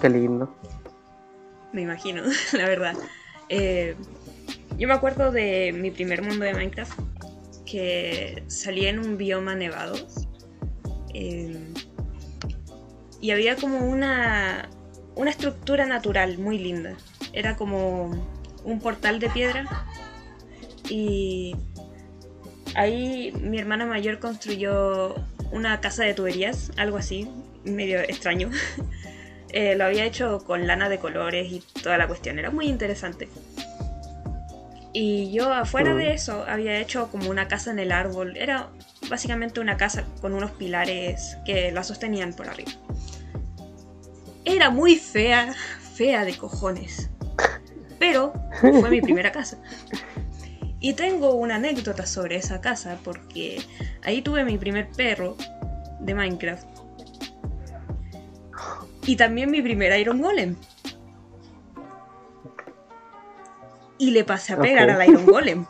Qué 0.00 0.08
lindo. 0.08 0.48
Me 1.72 1.82
imagino, 1.82 2.22
la 2.52 2.68
verdad. 2.68 2.94
Eh, 3.48 3.96
yo 4.76 4.86
me 4.86 4.94
acuerdo 4.94 5.32
de 5.32 5.72
mi 5.72 5.90
primer 5.90 6.22
mundo 6.22 6.44
de 6.44 6.54
Minecraft 6.54 6.98
que 7.66 8.42
salía 8.46 8.90
en 8.90 8.98
un 8.98 9.16
bioma 9.16 9.54
nevado. 9.54 9.96
Em, 11.12 11.74
y 13.20 13.30
había 13.32 13.56
como 13.56 13.78
una, 13.78 14.68
una 15.16 15.30
estructura 15.30 15.84
natural 15.86 16.38
muy 16.38 16.58
linda. 16.58 16.94
Era 17.32 17.56
como 17.56 18.37
un 18.64 18.80
portal 18.80 19.18
de 19.18 19.30
piedra. 19.30 19.66
Y 20.88 21.56
ahí 22.74 23.32
mi 23.40 23.58
hermana 23.58 23.86
mayor 23.86 24.18
construyó 24.18 25.14
una 25.50 25.80
casa 25.80 26.04
de 26.04 26.14
tuberías, 26.14 26.72
algo 26.76 26.96
así, 26.96 27.28
medio 27.64 28.00
extraño. 28.00 28.50
Eh, 29.50 29.76
lo 29.76 29.86
había 29.86 30.04
hecho 30.04 30.44
con 30.44 30.66
lana 30.66 30.90
de 30.90 30.98
colores 30.98 31.50
y 31.50 31.62
toda 31.82 31.96
la 31.96 32.06
cuestión. 32.06 32.38
Era 32.38 32.50
muy 32.50 32.66
interesante. 32.66 33.30
Y 34.92 35.32
yo 35.32 35.52
afuera 35.52 35.94
de 35.94 36.12
eso 36.12 36.44
había 36.46 36.78
hecho 36.78 37.10
como 37.10 37.30
una 37.30 37.48
casa 37.48 37.70
en 37.70 37.78
el 37.78 37.92
árbol. 37.92 38.36
Era 38.36 38.68
básicamente 39.08 39.60
una 39.60 39.78
casa 39.78 40.04
con 40.20 40.34
unos 40.34 40.50
pilares 40.50 41.38
que 41.46 41.72
la 41.72 41.82
sostenían 41.82 42.34
por 42.34 42.48
arriba. 42.48 42.72
Era 44.44 44.68
muy 44.70 44.96
fea, 44.96 45.54
fea 45.94 46.24
de 46.24 46.36
cojones. 46.36 47.08
Pero 47.98 48.32
fue 48.60 48.90
mi 48.90 49.00
primera 49.00 49.32
casa. 49.32 49.58
Y 50.80 50.94
tengo 50.94 51.34
una 51.34 51.56
anécdota 51.56 52.06
sobre 52.06 52.36
esa 52.36 52.60
casa 52.60 52.98
porque 53.02 53.62
ahí 54.02 54.22
tuve 54.22 54.44
mi 54.44 54.58
primer 54.58 54.88
perro 54.90 55.36
de 56.00 56.14
Minecraft. 56.14 56.66
Y 59.06 59.16
también 59.16 59.50
mi 59.50 59.62
primer 59.62 59.98
Iron 59.98 60.20
Golem. 60.20 60.56
y 63.98 64.12
le 64.12 64.24
pasé 64.24 64.54
a 64.54 64.58
pegar 64.58 64.88
al 64.88 65.08
Iron 65.08 65.26
Golem. 65.26 65.66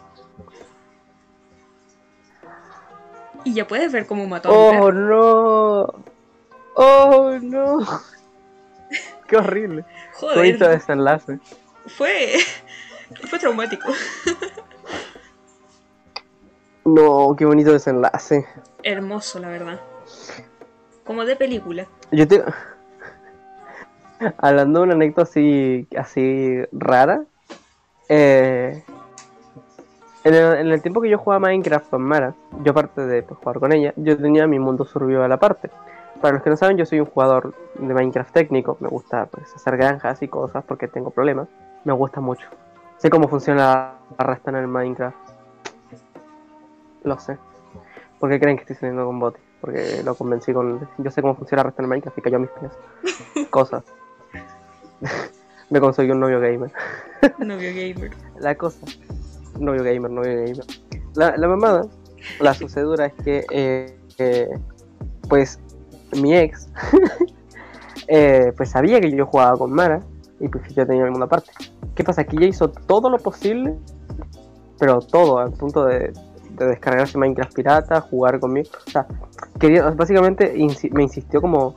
Y 3.45 3.55
ya 3.55 3.67
puedes 3.67 3.91
ver 3.91 4.07
cómo 4.07 4.27
mató 4.27 4.51
a 4.51 4.73
mi 4.73 4.79
¡Oh, 4.79 4.93
no! 4.93 6.05
¡Oh, 6.75 7.39
no! 7.41 7.79
¡Qué 9.27 9.37
horrible! 9.37 9.85
Joder. 10.15 10.59
Fue 10.59 10.69
desenlace. 10.69 11.39
Fue... 11.89 12.35
Fue 13.31 13.39
traumático. 13.39 13.89
No, 16.85 17.35
qué 17.37 17.45
bonito 17.45 17.73
desenlace. 17.73 18.47
Hermoso, 18.83 19.39
la 19.39 19.49
verdad. 19.49 19.81
Como 21.05 21.25
de 21.25 21.37
película. 21.37 21.87
Yo 22.11 22.29
te... 22.29 22.45
Hablando 24.39 24.81
de 24.81 24.85
una 24.85 24.95
anécdota 24.95 25.23
así, 25.23 25.87
así 25.97 26.59
rara, 26.73 27.25
eh, 28.09 28.83
en, 30.25 30.35
el, 30.35 30.83
tiempo 30.83 31.01
que 31.01 31.09
yo 31.09 31.19
jugaba 31.19 31.41
Minecraft 31.41 31.91
con 31.91 32.03
Mara, 32.03 32.35
yo 32.63 32.73
aparte 32.73 33.03
de 33.03 33.23
pues, 33.23 33.39
jugar 33.39 33.61
con 33.61 33.73
ella, 33.73 33.93
yo 33.97 34.17
tenía 34.17 34.47
mi 34.47 34.59
mundo 34.59 34.87
a 35.23 35.29
la 35.29 35.39
parte. 35.39 35.71
Para 36.21 36.35
los 36.35 36.43
que 36.43 36.51
no 36.51 36.57
saben, 36.57 36.77
yo 36.77 36.85
soy 36.85 37.01
un 37.01 37.07
jugador 37.07 37.55
de 37.79 37.95
Minecraft 37.95 38.33
técnico, 38.33 38.77
me 38.81 38.89
gusta 38.89 39.27
pues, 39.27 39.55
hacer 39.55 39.77
granjas 39.77 40.21
y 40.23 40.29
cosas 40.29 40.65
porque 40.65 40.89
tengo 40.89 41.11
problemas, 41.11 41.49
me 41.85 41.93
gusta 41.93 42.21
mucho. 42.21 42.49
Sé 42.99 43.11
cómo 43.11 43.29
funciona 43.29 43.95
la 44.19 44.25
resta 44.25 44.51
en 44.51 44.57
el 44.57 44.69
Minecraft. 44.69 45.17
Lo 47.05 47.19
sé. 47.19 47.39
¿Por 48.19 48.31
qué 48.31 48.41
creen 48.41 48.57
que 48.57 48.63
estoy 48.63 48.77
saliendo 48.77 49.07
con 49.07 49.21
Botti? 49.21 49.41
Porque 49.61 50.03
lo 50.05 50.15
convencí 50.15 50.53
con... 50.53 50.89
Yo 50.99 51.11
sé 51.11 51.23
cómo 51.23 51.35
funciona 51.35 51.63
la 51.63 51.69
resta 51.69 51.83
en 51.83 51.85
el 51.85 51.91
Minecraft 51.91 52.19
y 52.19 52.23
cayó 52.23 52.37
a 52.37 52.41
mis 52.41 52.51
pies. 52.51 53.49
Cosas. 53.51 53.85
me 55.71 55.81
conseguí 55.81 56.11
un 56.11 56.21
novio 56.21 56.41
gamer. 56.41 56.73
novio 57.39 57.71
gamer. 57.71 58.11
La 58.41 58.55
cosa, 58.55 58.87
novio 59.59 59.83
gamer, 59.83 60.11
novio 60.11 60.35
gamer. 60.35 60.65
La, 61.15 61.37
la 61.37 61.49
mamada, 61.49 61.83
la 62.41 62.55
sucedura 62.55 63.07
es 63.07 63.15
que, 63.25 63.47
eh, 63.51 64.49
pues, 65.29 65.61
mi 66.21 66.37
ex, 66.37 66.69
eh, 68.09 68.53
pues 68.57 68.71
sabía 68.71 69.01
que 69.01 69.11
yo 69.11 69.27
jugaba 69.27 69.57
con 69.57 69.73
Mara 69.73 70.03
y 70.41 70.49
pues 70.49 70.75
yo 70.75 70.87
tenía 70.87 71.05
el 71.05 71.11
mundo 71.11 71.27
aparte. 71.27 71.51
¿Qué 71.95 72.05
pasa? 72.05 72.25
Que 72.25 72.37
ella 72.37 72.47
hizo 72.47 72.69
todo 72.69 73.11
lo 73.11 73.19
posible 73.19 73.77
pero 74.79 75.01
todo, 75.01 75.39
al 75.39 75.53
punto 75.53 75.85
de, 75.85 76.13
de 76.51 76.67
descargarse 76.67 77.19
Minecraft 77.19 77.55
pirata, 77.55 78.01
jugar 78.01 78.39
conmigo. 78.39 78.71
O 78.87 78.91
sea, 78.91 79.07
quería, 79.59 79.91
básicamente 79.91 80.55
me 80.93 81.03
insistió 81.03 81.41
como 81.41 81.75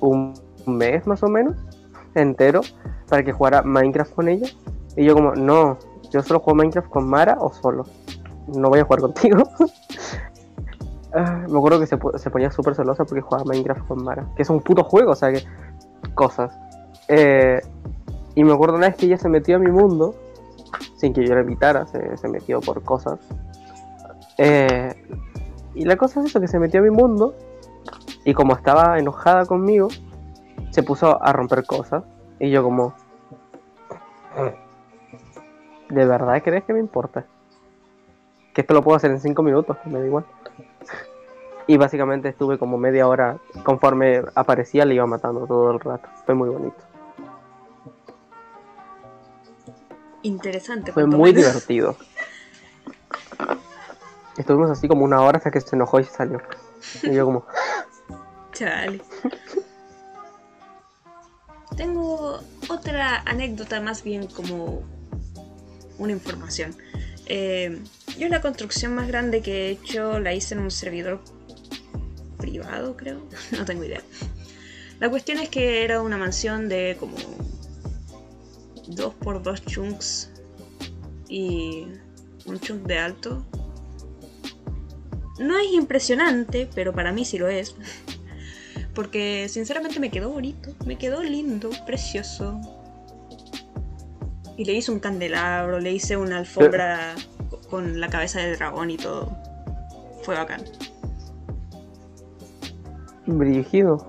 un 0.00 0.34
mes 0.66 1.06
más 1.06 1.22
o 1.22 1.28
menos 1.28 1.56
entero 2.14 2.60
para 3.08 3.24
que 3.24 3.32
jugara 3.32 3.62
Minecraft 3.62 4.14
con 4.14 4.28
ella. 4.28 4.48
Y 4.96 5.04
yo 5.04 5.14
como, 5.14 5.34
no, 5.34 5.78
yo 6.10 6.22
solo 6.22 6.40
juego 6.40 6.56
Minecraft 6.56 6.88
con 6.88 7.08
Mara 7.08 7.36
o 7.40 7.52
solo. 7.52 7.84
No 8.46 8.68
voy 8.68 8.80
a 8.80 8.84
jugar 8.84 9.00
contigo. 9.00 9.42
Ah, 11.18 11.46
me 11.48 11.56
acuerdo 11.56 11.80
que 11.80 11.86
se, 11.86 11.96
se 12.16 12.28
ponía 12.28 12.50
súper 12.50 12.74
celosa 12.74 13.06
porque 13.06 13.22
jugaba 13.22 13.44
Minecraft 13.46 13.86
con 13.86 14.04
Mara. 14.04 14.26
Que 14.36 14.42
es 14.42 14.50
un 14.50 14.60
puto 14.60 14.84
juego, 14.84 15.12
o 15.12 15.14
sea 15.14 15.32
que... 15.32 15.42
Cosas. 16.14 16.58
Eh, 17.08 17.60
y 18.34 18.44
me 18.44 18.52
acuerdo 18.52 18.76
una 18.76 18.88
vez 18.88 18.96
que 18.96 19.06
ella 19.06 19.18
se 19.18 19.28
metió 19.28 19.56
a 19.56 19.58
mi 19.58 19.70
mundo, 19.70 20.14
sin 20.96 21.12
que 21.12 21.26
yo 21.26 21.34
la 21.34 21.40
invitara, 21.40 21.86
se, 21.86 22.28
metió 22.28 22.60
por 22.60 22.82
cosas. 22.82 23.18
Eh, 24.38 24.94
y 25.74 25.84
la 25.84 25.96
cosa 25.96 26.20
es 26.20 26.26
eso, 26.26 26.40
que 26.40 26.48
se 26.48 26.58
metió 26.58 26.80
a 26.80 26.82
mi 26.82 26.90
mundo 26.90 27.34
y 28.24 28.34
como 28.34 28.54
estaba 28.54 28.98
enojada 28.98 29.46
conmigo, 29.46 29.88
se 30.70 30.82
puso 30.82 31.22
a 31.22 31.32
romper 31.32 31.64
cosas. 31.64 32.04
Y 32.38 32.50
yo 32.50 32.62
como... 32.62 32.94
¿De 35.88 36.04
verdad 36.04 36.42
crees 36.42 36.64
que 36.64 36.72
me 36.72 36.80
importa? 36.80 37.24
Que 38.52 38.62
esto 38.62 38.74
lo 38.74 38.82
puedo 38.82 38.96
hacer 38.96 39.10
en 39.10 39.20
5 39.20 39.42
minutos, 39.42 39.76
me 39.84 40.00
da 40.00 40.06
igual. 40.06 40.26
Y 41.68 41.76
básicamente 41.76 42.28
estuve 42.28 42.58
como 42.58 42.78
media 42.78 43.08
hora, 43.08 43.38
conforme 43.64 44.22
aparecía 44.34 44.84
le 44.84 44.94
iba 44.94 45.06
matando 45.06 45.46
todo 45.46 45.70
el 45.70 45.80
rato. 45.80 46.08
Fue 46.24 46.34
muy 46.34 46.48
bonito. 46.48 46.85
Interesante. 50.26 50.92
Fue 50.92 51.06
muy 51.06 51.32
menos. 51.32 51.52
divertido. 51.52 51.96
Estuvimos 54.36 54.70
así 54.70 54.88
como 54.88 55.04
una 55.04 55.22
hora 55.22 55.38
hasta 55.38 55.52
que 55.52 55.60
se 55.60 55.76
enojó 55.76 56.00
y 56.00 56.04
salió. 56.04 56.42
Y 57.04 57.14
yo 57.14 57.24
como, 57.24 57.46
Chale. 58.52 59.00
Tengo 61.76 62.40
otra 62.68 63.22
anécdota 63.24 63.80
más 63.80 64.02
bien 64.02 64.26
como 64.26 64.82
una 65.98 66.12
información. 66.12 66.74
Eh, 67.26 67.80
yo 68.18 68.28
la 68.28 68.40
construcción 68.40 68.94
más 68.94 69.06
grande 69.06 69.42
que 69.42 69.68
he 69.68 69.70
hecho 69.70 70.18
la 70.18 70.34
hice 70.34 70.54
en 70.54 70.60
un 70.60 70.70
servidor 70.72 71.20
privado, 72.36 72.96
creo. 72.96 73.20
No 73.52 73.64
tengo 73.64 73.84
idea. 73.84 74.02
La 74.98 75.08
cuestión 75.08 75.38
es 75.38 75.50
que 75.50 75.84
era 75.84 76.00
una 76.00 76.16
mansión 76.16 76.68
de 76.68 76.96
como 76.98 77.14
2 78.96 79.14
por 79.14 79.42
2 79.42 79.64
chunks 79.66 80.30
y 81.28 81.86
un 82.46 82.58
chunk 82.60 82.82
de 82.86 82.98
alto. 82.98 83.44
No 85.38 85.58
es 85.58 85.70
impresionante, 85.72 86.68
pero 86.74 86.92
para 86.94 87.12
mí 87.12 87.24
sí 87.24 87.38
lo 87.38 87.48
es. 87.48 87.74
Porque 88.94 89.46
sinceramente 89.50 90.00
me 90.00 90.10
quedó 90.10 90.30
bonito, 90.30 90.70
me 90.86 90.96
quedó 90.96 91.22
lindo, 91.22 91.68
precioso. 91.84 92.58
Y 94.56 94.64
le 94.64 94.72
hice 94.72 94.90
un 94.90 95.00
candelabro, 95.00 95.78
le 95.80 95.92
hice 95.92 96.16
una 96.16 96.38
alfombra 96.38 97.14
co- 97.50 97.60
con 97.68 98.00
la 98.00 98.08
cabeza 98.08 98.40
de 98.40 98.56
dragón 98.56 98.90
y 98.90 98.96
todo. 98.96 99.36
Fue 100.22 100.34
bacán. 100.34 100.62
brígido. 103.26 104.06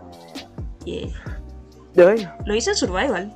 Yeah. 0.86 2.38
Lo 2.46 2.56
hice 2.56 2.70
en 2.70 2.76
Survival. 2.78 3.34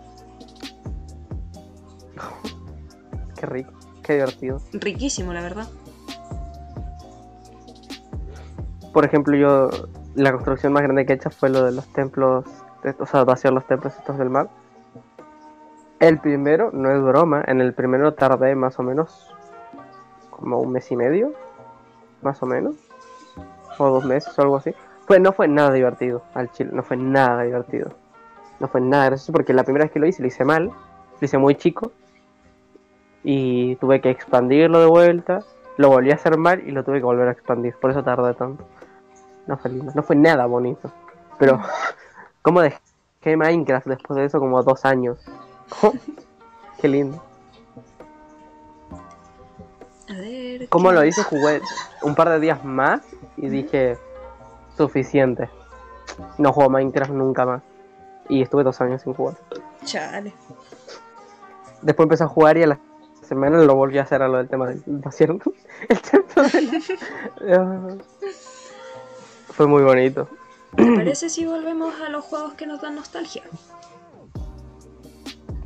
Qué 3.41 3.47
rico, 3.47 3.71
qué 4.03 4.13
divertido. 4.13 4.61
Riquísimo, 4.73 5.33
la 5.33 5.41
verdad. 5.41 5.67
Por 8.93 9.03
ejemplo, 9.03 9.35
yo, 9.35 9.69
la 10.15 10.31
construcción 10.31 10.73
más 10.73 10.83
grande 10.83 11.05
que 11.05 11.13
he 11.13 11.15
hecho 11.15 11.31
fue 11.31 11.49
lo 11.49 11.63
de 11.63 11.71
los 11.71 11.91
templos, 11.91 12.45
o 12.99 13.05
sea, 13.05 13.23
vaciar 13.23 13.53
los 13.53 13.65
templos 13.65 13.95
estos 13.97 14.17
del 14.19 14.29
mar. 14.29 14.49
El 15.99 16.19
primero, 16.19 16.69
no 16.71 16.91
es 16.91 17.01
broma, 17.01 17.43
en 17.47 17.61
el 17.61 17.73
primero 17.73 18.13
tardé 18.13 18.55
más 18.55 18.77
o 18.79 18.83
menos 18.83 19.33
como 20.29 20.59
un 20.59 20.71
mes 20.71 20.91
y 20.91 20.95
medio, 20.95 21.33
más 22.21 22.41
o 22.43 22.45
menos, 22.45 22.75
o 23.77 23.89
dos 23.89 24.05
meses 24.05 24.37
o 24.37 24.41
algo 24.41 24.57
así. 24.57 24.71
Pues 25.07 25.19
no 25.19 25.31
fue 25.31 25.47
nada 25.47 25.71
divertido 25.71 26.21
al 26.35 26.51
chile, 26.51 26.69
no 26.73 26.83
fue 26.83 26.97
nada 26.97 27.43
divertido. 27.43 27.91
No 28.59 28.67
fue 28.67 28.81
nada 28.81 29.05
gracioso 29.05 29.31
porque 29.31 29.53
la 29.53 29.63
primera 29.63 29.85
vez 29.85 29.91
que 29.91 29.99
lo 29.99 30.05
hice 30.05 30.21
lo 30.21 30.27
hice 30.27 30.45
mal, 30.45 30.65
lo 30.65 31.25
hice 31.25 31.39
muy 31.39 31.55
chico 31.55 31.91
y 33.23 33.75
tuve 33.77 34.01
que 34.01 34.09
expandirlo 34.09 34.79
de 34.79 34.87
vuelta, 34.87 35.43
lo 35.77 35.89
volví 35.89 36.11
a 36.11 36.15
hacer 36.15 36.37
mal 36.37 36.61
y 36.67 36.71
lo 36.71 36.83
tuve 36.83 36.99
que 36.99 37.05
volver 37.05 37.27
a 37.27 37.31
expandir, 37.31 37.75
por 37.75 37.91
eso 37.91 38.03
tardé 38.03 38.33
tanto. 38.33 38.65
No 39.47 39.57
fue 39.57 39.71
lindo, 39.71 39.91
no 39.95 40.03
fue 40.03 40.15
nada 40.15 40.45
bonito. 40.45 40.91
Pero, 41.37 41.59
¿cómo 42.41 42.61
dejé 42.61 42.79
Minecraft 43.23 43.87
después 43.87 44.17
de 44.17 44.25
eso 44.25 44.39
como 44.39 44.61
dos 44.63 44.85
años? 44.85 45.19
Qué 46.81 46.87
lindo. 46.87 47.23
A 50.09 50.13
ver. 50.13 50.67
¿Cómo 50.69 50.89
¿qué 50.89 50.95
lo 50.95 51.05
hice? 51.05 51.23
Jugué 51.23 51.61
un 52.01 52.15
par 52.15 52.29
de 52.29 52.39
días 52.39 52.63
más 52.65 53.01
y 53.37 53.49
dije, 53.49 53.97
suficiente. 54.75 55.49
No 56.37 56.51
juego 56.51 56.69
Minecraft 56.69 57.11
nunca 57.11 57.45
más. 57.45 57.61
Y 58.27 58.41
estuve 58.41 58.63
dos 58.63 58.81
años 58.81 59.01
sin 59.01 59.13
jugar. 59.13 59.35
Chale. 59.85 60.33
Después 61.81 62.05
empecé 62.05 62.23
a 62.23 62.27
jugar 62.27 62.57
y 62.57 62.63
a 62.63 62.67
la 62.67 62.79
semana 63.31 63.59
lo 63.63 63.75
volví 63.75 63.97
a 63.97 64.01
hacer 64.01 64.21
a 64.21 64.27
lo 64.27 64.37
del 64.39 64.49
tema 64.49 64.67
del 64.67 64.83
vaciar 64.85 65.29
el 65.89 66.01
templo 66.01 66.43
del- 66.43 68.01
Fue 69.53 69.67
muy 69.67 69.83
bonito. 69.83 70.27
¿Te 70.75 70.95
parece 70.95 71.29
si 71.29 71.45
volvemos 71.45 71.93
a 72.01 72.09
los 72.09 72.25
juegos 72.25 72.55
que 72.55 72.65
nos 72.67 72.81
dan 72.81 72.95
nostalgia? 72.95 73.43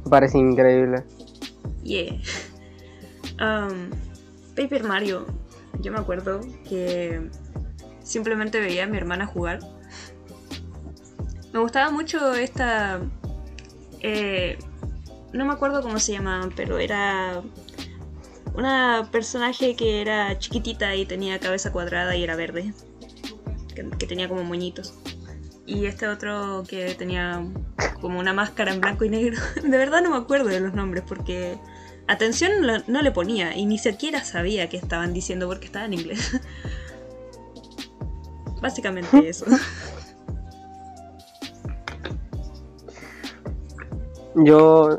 Parece 0.10 0.38
increíble. 0.38 1.04
Yeah. 1.84 2.14
Um, 3.42 3.90
Paper 4.56 4.84
Mario. 4.84 5.26
Yo 5.82 5.92
me 5.92 5.98
acuerdo 6.00 6.42
que 6.70 7.30
simplemente 8.04 8.60
veía 8.60 8.84
a 8.84 8.88
mi 8.88 8.98
hermana 8.98 9.26
jugar. 9.26 9.60
Me 11.54 11.60
gustaba 11.60 11.90
mucho 11.92 12.34
esta. 12.36 13.00
eh, 14.02 14.58
no 15.36 15.46
me 15.46 15.54
acuerdo 15.54 15.82
cómo 15.82 16.00
se 16.00 16.14
llamaban, 16.14 16.52
pero 16.56 16.80
era 16.80 17.42
una 18.56 19.10
personaje 19.12 19.76
que 19.76 20.02
era 20.02 20.40
chiquitita 20.40 20.96
y 20.96 21.06
tenía 21.06 21.40
cabeza 21.40 21.72
cuadrada 21.72 22.16
y 22.16 22.24
era 22.24 22.36
verde. 22.36 22.74
Que, 23.76 24.08
tenía 24.08 24.30
como 24.30 24.44
moñitos. 24.44 24.94
Y 25.66 25.88
este 25.88 26.08
otro 26.08 26.64
que 26.68 26.96
tenía 26.96 27.46
como 28.00 28.20
una 28.20 28.34
máscara 28.34 28.74
en 28.74 28.80
blanco 28.80 29.04
y 29.04 29.10
negro. 29.10 29.42
De 29.62 29.78
verdad 29.78 30.02
no 30.02 30.12
me 30.12 30.18
acuerdo 30.18 30.50
de 30.50 30.62
los 30.62 30.74
nombres 30.74 31.04
porque 31.06 31.58
atención 32.08 32.52
no 32.88 33.02
le 33.02 33.12
ponía 33.12 33.58
y 33.58 33.66
ni 33.66 33.78
siquiera 33.78 34.24
sabía 34.24 34.70
qué 34.70 34.78
estaban 34.78 35.14
diciendo 35.14 35.48
porque 35.48 35.66
estaba 35.66 35.86
en 35.86 35.96
inglés. 35.96 36.40
Básicamente 38.62 39.28
eso. 39.28 39.46
Yo, 44.36 44.98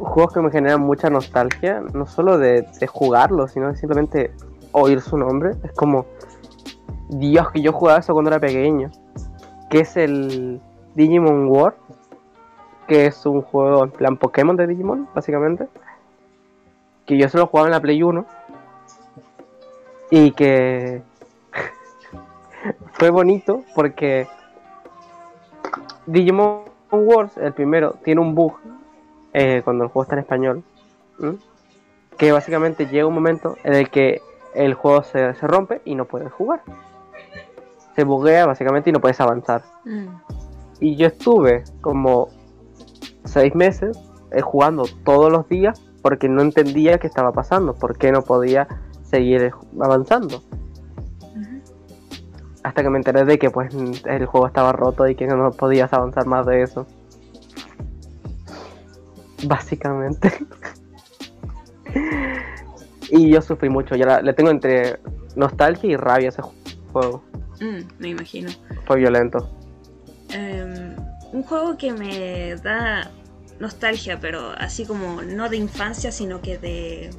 juegos 0.00 0.32
que 0.32 0.40
me 0.40 0.50
generan 0.50 0.80
mucha 0.80 1.10
nostalgia, 1.10 1.82
no 1.92 2.06
solo 2.06 2.38
de, 2.38 2.62
de 2.62 2.86
jugarlos, 2.86 3.52
sino 3.52 3.68
de 3.68 3.76
simplemente 3.76 4.32
oír 4.72 5.00
su 5.00 5.16
nombre. 5.16 5.52
Es 5.62 5.72
como, 5.72 6.06
Dios, 7.08 7.50
que 7.50 7.60
yo 7.60 7.72
jugaba 7.72 7.98
eso 7.98 8.12
cuando 8.12 8.30
era 8.30 8.40
pequeño. 8.40 8.90
Que 9.70 9.80
es 9.80 9.96
el 9.96 10.60
Digimon 10.94 11.48
War, 11.48 11.74
que 12.86 13.06
es 13.06 13.26
un 13.26 13.42
juego 13.42 13.84
en 13.84 13.90
plan 13.90 14.16
Pokémon 14.16 14.56
de 14.56 14.66
Digimon, 14.66 15.08
básicamente. 15.14 15.68
Que 17.06 17.16
yo 17.18 17.28
solo 17.28 17.46
jugaba 17.46 17.68
en 17.68 17.72
la 17.72 17.80
Play 17.80 18.02
1. 18.02 18.24
Y 20.10 20.30
que 20.32 21.02
fue 22.92 23.10
bonito 23.10 23.62
porque 23.74 24.26
Digimon 26.06 26.62
Wars, 26.90 27.36
el 27.36 27.52
primero, 27.52 27.96
tiene 28.02 28.20
un 28.22 28.34
bug 28.34 28.54
eh, 29.38 29.62
cuando 29.62 29.84
el 29.84 29.90
juego 29.90 30.02
está 30.02 30.16
en 30.16 30.20
español. 30.20 30.64
¿m? 31.20 31.36
Que 32.16 32.32
básicamente 32.32 32.86
llega 32.86 33.06
un 33.06 33.14
momento 33.14 33.56
en 33.62 33.74
el 33.74 33.88
que 33.88 34.20
el 34.54 34.74
juego 34.74 35.04
se, 35.04 35.34
se 35.34 35.46
rompe 35.46 35.80
y 35.84 35.94
no 35.94 36.06
puedes 36.06 36.32
jugar. 36.32 36.62
Se 37.94 38.02
buguea 38.02 38.46
básicamente 38.46 38.90
y 38.90 38.92
no 38.92 39.00
puedes 39.00 39.20
avanzar. 39.20 39.62
Mm. 39.84 40.08
Y 40.80 40.96
yo 40.96 41.06
estuve 41.06 41.62
como 41.80 42.28
seis 43.24 43.54
meses 43.54 43.96
eh, 44.32 44.40
jugando 44.40 44.84
todos 45.04 45.30
los 45.30 45.48
días 45.48 45.80
porque 46.02 46.28
no 46.28 46.42
entendía 46.42 46.98
qué 46.98 47.06
estaba 47.06 47.30
pasando, 47.30 47.74
por 47.74 47.96
qué 47.96 48.10
no 48.10 48.22
podía 48.22 48.66
seguir 49.02 49.52
avanzando. 49.80 50.42
Hasta 52.64 52.82
que 52.82 52.90
me 52.90 52.98
enteré 52.98 53.24
de 53.24 53.38
que 53.38 53.50
pues 53.50 53.72
el 53.72 54.26
juego 54.26 54.48
estaba 54.48 54.72
roto 54.72 55.06
y 55.06 55.14
que 55.14 55.26
no 55.28 55.52
podías 55.52 55.92
avanzar 55.92 56.26
más 56.26 56.44
de 56.44 56.62
eso. 56.62 56.86
Básicamente. 59.44 60.32
Y 63.10 63.30
yo 63.30 63.40
sufrí 63.40 63.68
mucho, 63.70 63.94
ya 63.96 64.04
la- 64.06 64.22
le 64.22 64.32
tengo 64.34 64.50
entre 64.50 65.00
nostalgia 65.36 65.90
y 65.90 65.96
rabia 65.96 66.28
ese 66.28 66.42
juego. 66.92 67.22
Mm, 67.60 67.78
me 67.98 68.08
imagino. 68.08 68.50
Fue 68.86 68.96
violento. 68.98 69.50
Em, 70.30 70.94
un 71.32 71.42
juego 71.42 71.76
que 71.78 71.92
me 71.92 72.54
da 72.56 73.10
nostalgia, 73.60 74.20
pero 74.20 74.50
así 74.58 74.84
como 74.84 75.22
no 75.22 75.48
de 75.48 75.56
infancia, 75.56 76.12
sino 76.12 76.40
que 76.42 76.58
de, 76.58 77.10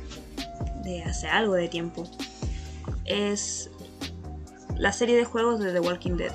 de 0.83 1.03
hace 1.03 1.27
algo 1.27 1.55
de 1.55 1.67
tiempo, 1.67 2.03
es 3.05 3.71
la 4.77 4.91
serie 4.93 5.17
de 5.17 5.25
juegos 5.25 5.59
de 5.59 5.73
The 5.73 5.79
Walking 5.79 6.17
Dead. 6.17 6.31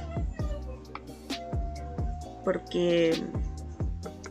Porque, 2.44 3.22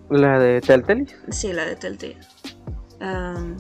La 0.09 0.39
de 0.39 0.61
Telltale. 0.61 1.05
sí, 1.29 1.53
la 1.53 1.65
de 1.65 1.75
Telltale. 1.75 2.17
Em, 2.99 3.57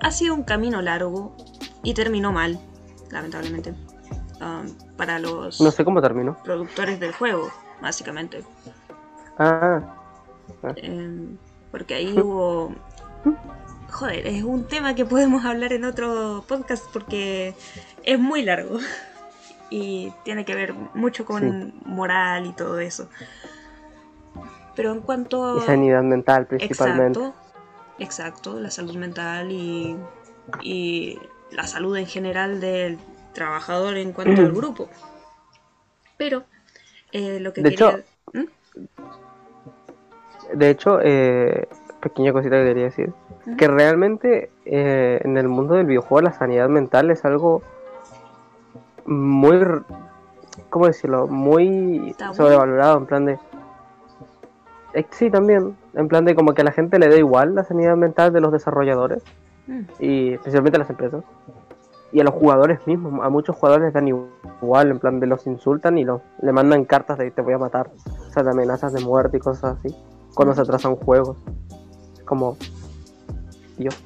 ha 0.00 0.10
sido 0.10 0.34
un 0.34 0.44
camino 0.44 0.80
largo 0.82 1.36
y 1.82 1.94
terminó 1.94 2.32
mal, 2.32 2.58
lamentablemente, 3.10 3.74
em, 4.40 4.74
para 4.96 5.18
los 5.18 5.60
No 5.60 5.70
sé 5.70 5.84
cómo 5.84 6.00
terminó. 6.00 6.36
productores 6.44 7.00
del 7.00 7.12
juego, 7.12 7.50
básicamente. 7.80 8.44
Ah, 9.38 9.82
Em, 10.76 11.36
porque 11.70 11.94
ahí 11.94 12.18
hubo... 12.18 12.72
Joder, 13.90 14.26
es 14.26 14.42
un 14.44 14.64
tema 14.66 14.94
que 14.94 15.04
podemos 15.04 15.44
hablar 15.44 15.72
en 15.72 15.84
otro 15.84 16.44
podcast 16.46 16.84
porque 16.92 17.54
es 18.04 18.18
muy 18.18 18.42
largo 18.42 18.78
y 19.70 20.12
tiene 20.24 20.44
que 20.44 20.54
ver 20.54 20.74
mucho 20.94 21.24
con 21.24 21.74
moral 21.84 22.46
y 22.46 22.52
todo 22.52 22.78
eso. 22.78 23.08
Pero 24.76 24.92
en 24.92 25.00
cuanto... 25.00 25.58
y 25.58 25.60
sanidad 25.62 26.02
mental 26.02 26.46
principalmente. 26.46 27.18
Exacto, 27.18 27.34
exacto, 27.98 28.60
la 28.60 28.70
salud 28.70 28.94
mental 28.96 29.50
y, 29.50 29.96
y 30.62 31.18
la 31.50 31.66
salud 31.66 31.96
en 31.96 32.06
general 32.06 32.60
del 32.60 32.98
trabajador 33.32 33.96
en 33.96 34.12
cuanto 34.12 34.42
al 34.42 34.52
grupo. 34.60 34.88
Pero 36.16 36.44
eh, 37.12 37.40
lo 37.40 37.52
que 37.52 37.62
De 37.62 37.70
quería... 37.70 37.88
hecho, 37.88 38.04
¿Mm? 38.32 38.44
De 40.54 40.70
hecho, 40.70 41.00
eh, 41.02 41.66
pequeña 42.00 42.32
cosita 42.32 42.56
que 42.56 42.64
quería 42.64 42.84
decir, 42.84 43.12
que 43.58 43.68
realmente 43.68 44.50
eh, 44.64 45.20
en 45.24 45.36
el 45.36 45.48
mundo 45.48 45.74
del 45.74 45.86
videojuego 45.86 46.22
la 46.22 46.32
sanidad 46.32 46.68
mental 46.68 47.10
es 47.10 47.24
algo 47.24 47.62
muy, 49.06 49.58
¿cómo 50.68 50.86
decirlo? 50.86 51.26
Muy 51.26 52.14
sobrevalorado, 52.32 52.98
en 52.98 53.06
plan 53.06 53.24
de... 53.26 53.38
Eh, 54.96 55.06
Sí, 55.10 55.30
también, 55.30 55.76
en 55.94 56.08
plan 56.08 56.24
de 56.24 56.34
como 56.34 56.54
que 56.54 56.62
a 56.62 56.64
la 56.64 56.72
gente 56.72 56.98
le 56.98 57.08
da 57.08 57.16
igual 57.16 57.54
la 57.54 57.64
sanidad 57.64 57.96
mental 57.96 58.32
de 58.32 58.40
los 58.40 58.50
desarrolladores 58.50 59.22
Mm. 59.66 59.80
y 59.98 60.32
especialmente 60.34 60.76
a 60.76 60.80
las 60.80 60.90
empresas 60.90 61.24
y 62.12 62.20
a 62.20 62.24
los 62.24 62.34
jugadores 62.34 62.78
mismos, 62.86 63.20
a 63.24 63.28
muchos 63.28 63.56
jugadores 63.56 63.86
les 63.86 63.94
dan 63.94 64.06
igual, 64.08 64.90
en 64.90 64.98
plan 65.00 65.18
de 65.18 65.26
los 65.26 65.44
insultan 65.46 65.98
y 65.98 66.04
los, 66.04 66.22
le 66.40 66.52
mandan 66.52 66.84
cartas 66.84 67.18
de 67.18 67.30
te 67.32 67.42
voy 67.42 67.54
a 67.54 67.58
matar, 67.58 67.90
o 68.06 68.30
sea, 68.32 68.44
de 68.44 68.50
amenazas 68.50 68.92
de 68.92 69.00
muerte 69.00 69.38
y 69.38 69.40
cosas 69.40 69.76
así, 69.78 69.94
cuando 70.34 70.54
se 70.54 70.60
atrasan 70.60 70.94
juegos. 70.94 71.36
Es 72.14 72.22
como, 72.22 72.56
Dios. 73.76 73.96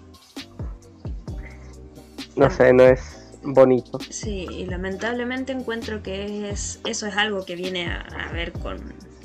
No 2.37 2.49
sé, 2.49 2.73
no 2.73 2.85
es 2.85 3.39
bonito. 3.45 3.99
Sí, 4.09 4.47
y 4.51 4.65
lamentablemente 4.65 5.53
encuentro 5.53 6.03
que 6.03 6.49
es, 6.49 6.81
eso 6.87 7.07
es 7.07 7.17
algo 7.17 7.45
que 7.45 7.55
viene 7.55 7.93
a, 7.93 8.01
a 8.01 8.33
ver 8.33 8.53
con 8.53 8.79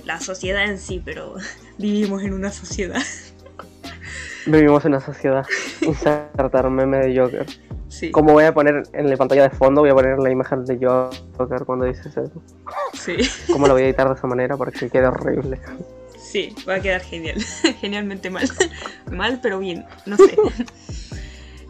la 0.06 0.20
sociedad 0.22 0.64
en 0.66 0.78
sí, 0.80 1.02
pero 1.04 1.36
vivimos 1.78 2.24
en 2.24 2.34
una 2.34 2.52
sociedad. 2.52 3.02
Vivimos 4.46 4.86
en 4.86 4.92
una 4.94 5.02
sociedad. 5.02 5.46
Insertar 5.82 6.70
meme 6.70 6.98
de 7.00 7.20
Joker. 7.20 7.46
Sí, 7.88 8.12
Como 8.12 8.34
voy 8.34 8.44
a 8.44 8.54
poner 8.54 8.84
en 8.94 9.10
la 9.10 9.18
pantalla 9.18 9.44
de 9.44 9.50
fondo, 9.52 9.82
voy 9.82 9.90
a 9.90 9.94
poner 9.94 10.20
la 10.20 10.30
imagen 10.30 10.66
de 10.66 10.78
Joker 10.78 11.66
cuando 11.66 11.86
dices 11.86 12.08
eso. 12.18 12.44
sí, 12.94 13.16
¿Cómo 13.52 13.68
lo 13.68 13.74
voy 13.74 13.84
a 13.84 13.86
editar 13.86 14.08
de 14.08 14.16
esa 14.16 14.28
manera? 14.28 14.58
Porque 14.58 14.90
queda 14.90 15.10
horrible. 15.10 15.60
sí, 16.18 16.54
va 16.68 16.76
a 16.76 16.80
quedar 16.82 17.02
genial, 17.02 17.42
genialmente 17.82 18.30
mal. 18.30 18.50
mal, 19.12 19.40
pero 19.42 19.60
bien, 19.60 19.86
no 20.06 20.18
sé. 20.18 20.36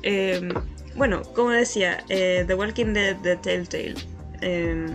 Em, 0.08 0.50
bueno, 0.95 1.24
como 1.34 1.50
decía, 1.50 2.04
eh, 2.10 2.43
The 2.45 2.54
Walking 2.56 2.93
Dead 2.93 3.15
de 3.17 3.36
Telltale. 3.38 3.95
em, 4.41 4.86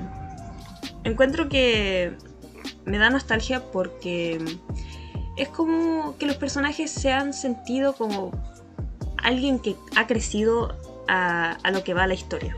encuentro 1.04 1.48
que 1.48 2.12
me 2.84 2.98
da 2.98 3.10
nostalgia 3.10 3.62
porque 3.70 4.38
es 5.36 5.48
como 5.48 6.16
que 6.18 6.26
los 6.26 6.36
personajes 6.36 6.90
se 6.90 7.12
han 7.12 7.32
sentido 7.32 7.94
como 7.94 8.30
alguien 9.22 9.58
que 9.58 9.76
ha 9.96 10.06
crecido 10.06 10.76
a, 11.08 11.52
a 11.62 11.70
lo 11.70 11.84
que 11.84 11.94
va 11.94 12.06
la 12.06 12.14
historia. 12.14 12.56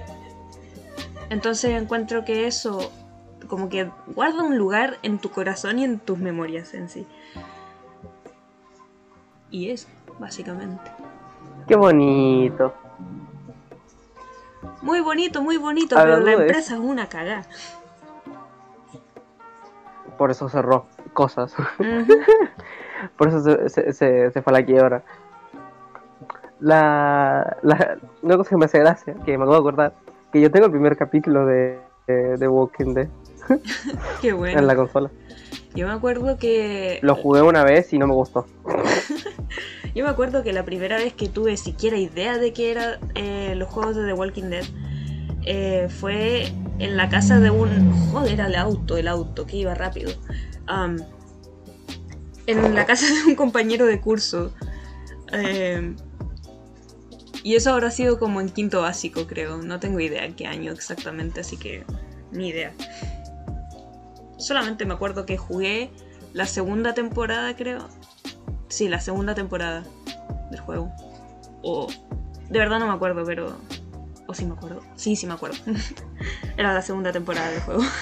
Entonces 1.31 1.81
encuentro 1.81 2.25
que 2.25 2.47
eso 2.47 2.91
como 3.49 3.69
que 3.69 3.91
guarda 4.07 4.43
un 4.43 4.57
lugar 4.57 4.99
en 5.03 5.19
tu 5.19 5.31
corazón 5.31 5.79
y 5.79 5.85
en 5.85 5.99
tus 5.99 6.19
memorias 6.19 6.73
en 6.73 6.89
sí. 6.89 7.07
Y 9.51 9.69
eso, 9.69 9.89
básicamente. 10.19 10.91
Qué 11.69 11.77
bonito. 11.77 12.73
Muy 14.81 15.01
bonito, 15.01 15.43
muy 15.43 15.59
bonito, 15.59 15.99
Hablando 15.99 16.25
pero 16.25 16.39
la 16.39 16.45
empresa 16.45 16.75
es 16.75 16.81
una 16.81 17.09
cagada. 17.09 17.47
Por 20.19 20.31
eso 20.31 20.49
cerró 20.49 20.87
cosas. 21.13 21.55
Por 23.17 23.29
eso 23.29 23.41
se, 23.43 23.69
se, 23.69 23.93
se- 23.93 24.31
se 24.31 24.43
fue 24.43 24.53
a 24.53 24.61
la 24.61 24.65
quiebra. 24.65 25.03
La, 26.61 27.57
la, 27.63 27.99
una 28.23 28.37
cosa 28.37 28.51
que 28.51 28.57
me 28.57 28.67
hace 28.67 28.79
gracia, 28.79 29.15
que 29.25 29.37
me 29.37 29.45
acabo 29.45 29.55
de 29.55 29.59
acordar, 29.61 29.95
que 30.33 30.41
yo 30.41 30.51
tengo 30.51 30.67
el 30.67 30.71
primer 30.73 30.97
capítulo 30.97 31.45
de, 31.45 31.81
de, 32.07 32.37
de 32.37 32.49
Walking 32.49 32.95
Dead 32.95 33.09
Qué 34.21 34.33
bueno. 34.33 34.61
en 34.61 34.67
la 34.69 34.77
consola. 34.77 35.11
Yo 35.75 35.89
me 35.89 35.93
acuerdo 35.95 36.39
que 36.39 37.01
Lo 37.03 37.17
jugué 37.17 37.43
una 37.43 37.65
vez 37.65 37.93
y 37.93 37.99
no 37.99 38.07
me 38.07 38.15
gustó. 38.15 38.47
Yo 39.95 40.05
me 40.05 40.11
acuerdo 40.11 40.43
que 40.43 40.53
la 40.53 40.65
primera 40.65 40.97
vez 40.97 41.13
que 41.15 41.29
tuve 41.29 41.57
siquiera 41.57 41.97
idea 41.99 42.39
de 42.39 42.53
que 42.53 42.71
eran 42.71 43.59
los 43.59 43.69
juegos 43.69 43.97
de 43.97 44.07
The 44.07 44.13
Walking 44.15 44.45
Dead 44.51 44.65
eh, 45.45 45.89
fue 45.91 46.47
en 46.79 46.97
la 46.97 47.09
casa 47.09 47.41
de 47.41 47.51
un. 47.51 47.93
Joder, 48.11 48.33
era 48.33 48.47
el 48.47 48.57
auto, 48.57 48.97
el 48.97 49.09
auto, 49.09 49.47
que 49.47 49.57
iba 49.57 49.75
rápido. 49.75 50.13
En 52.47 52.75
la 52.75 52.87
casa 52.87 53.07
de 53.07 53.31
un 53.31 53.35
compañero 53.35 53.87
de 53.87 54.01
curso. 54.01 54.53
Eh, 55.33 55.95
y 57.43 57.57
eso 57.57 57.73
habrá 57.73 57.91
sido 57.91 58.19
como 58.19 58.41
en 58.41 58.49
quinto 58.49 58.83
básico, 58.83 59.27
creo. 59.27 59.59
No 59.59 59.81
tengo 59.81 60.01
idea 60.01 60.25
en 60.25 60.35
qué 60.35 60.47
año 60.47 60.73
exactamente, 60.73 61.41
así 61.41 61.57
que 61.57 61.85
ni 62.31 62.49
idea. 62.49 62.73
Solamente 64.39 64.85
me 64.87 64.95
acuerdo 64.95 65.27
que 65.27 65.37
jugué 65.37 65.91
la 66.33 66.47
segunda 66.47 66.95
temporada, 66.95 67.55
creo. 67.57 67.89
Sí, 68.69 68.89
la 68.89 69.01
segunda 69.01 69.35
temporada 69.35 69.85
del 70.51 70.61
juego. 70.61 70.93
O. 71.63 71.89
De 72.49 72.59
verdad 72.59 72.79
no 72.79 72.87
me 72.87 72.93
acuerdo, 72.93 73.25
pero. 73.25 73.57
O 74.33 74.35
sí 74.35 74.47
me 74.47 74.55
acuerdo. 74.55 74.81
Sí, 74.97 75.15
sí 75.15 75.27
me 75.27 75.35
acuerdo. 75.35 75.59
Era 76.57 76.73
la 76.73 76.81
segunda 76.81 77.13
temporada 77.13 77.51
del 77.51 77.61
juego. 77.61 77.83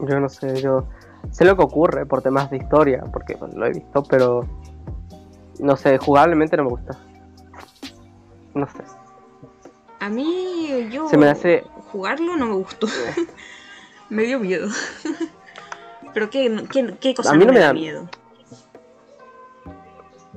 Yo 0.00 0.18
no 0.20 0.28
sé, 0.28 0.62
yo 0.62 0.86
sé 1.32 1.44
lo 1.44 1.56
que 1.56 1.64
ocurre 1.64 2.06
por 2.06 2.22
temas 2.22 2.50
de 2.50 2.56
historia, 2.58 3.02
porque 3.12 3.36
lo 3.54 3.66
he 3.66 3.70
visto, 3.72 4.04
pero 4.04 4.46
no 5.58 5.76
sé, 5.76 5.98
jugablemente 5.98 6.56
no 6.56 6.62
me 6.62 6.68
gusta. 6.70 6.96
No 8.54 8.64
sé. 8.68 8.78
A 9.98 10.08
mí, 10.08 10.88
yo. 10.92 11.08
Se 11.08 11.16
me 11.16 11.26
hace 11.28 11.64
Jugarlo 11.90 12.36
no 12.36 12.46
me 12.46 12.54
gustó. 12.54 12.86
me 14.08 14.22
dio 14.22 14.38
miedo. 14.38 14.68
pero 16.14 16.30
qué, 16.30 16.64
qué, 16.70 16.96
qué 17.00 17.14
cosa 17.14 17.32
A 17.32 17.34
mí 17.34 17.44
no 17.44 17.52
me 17.52 17.58
me 17.58 17.64
da- 17.64 17.72
miedo. 17.74 18.08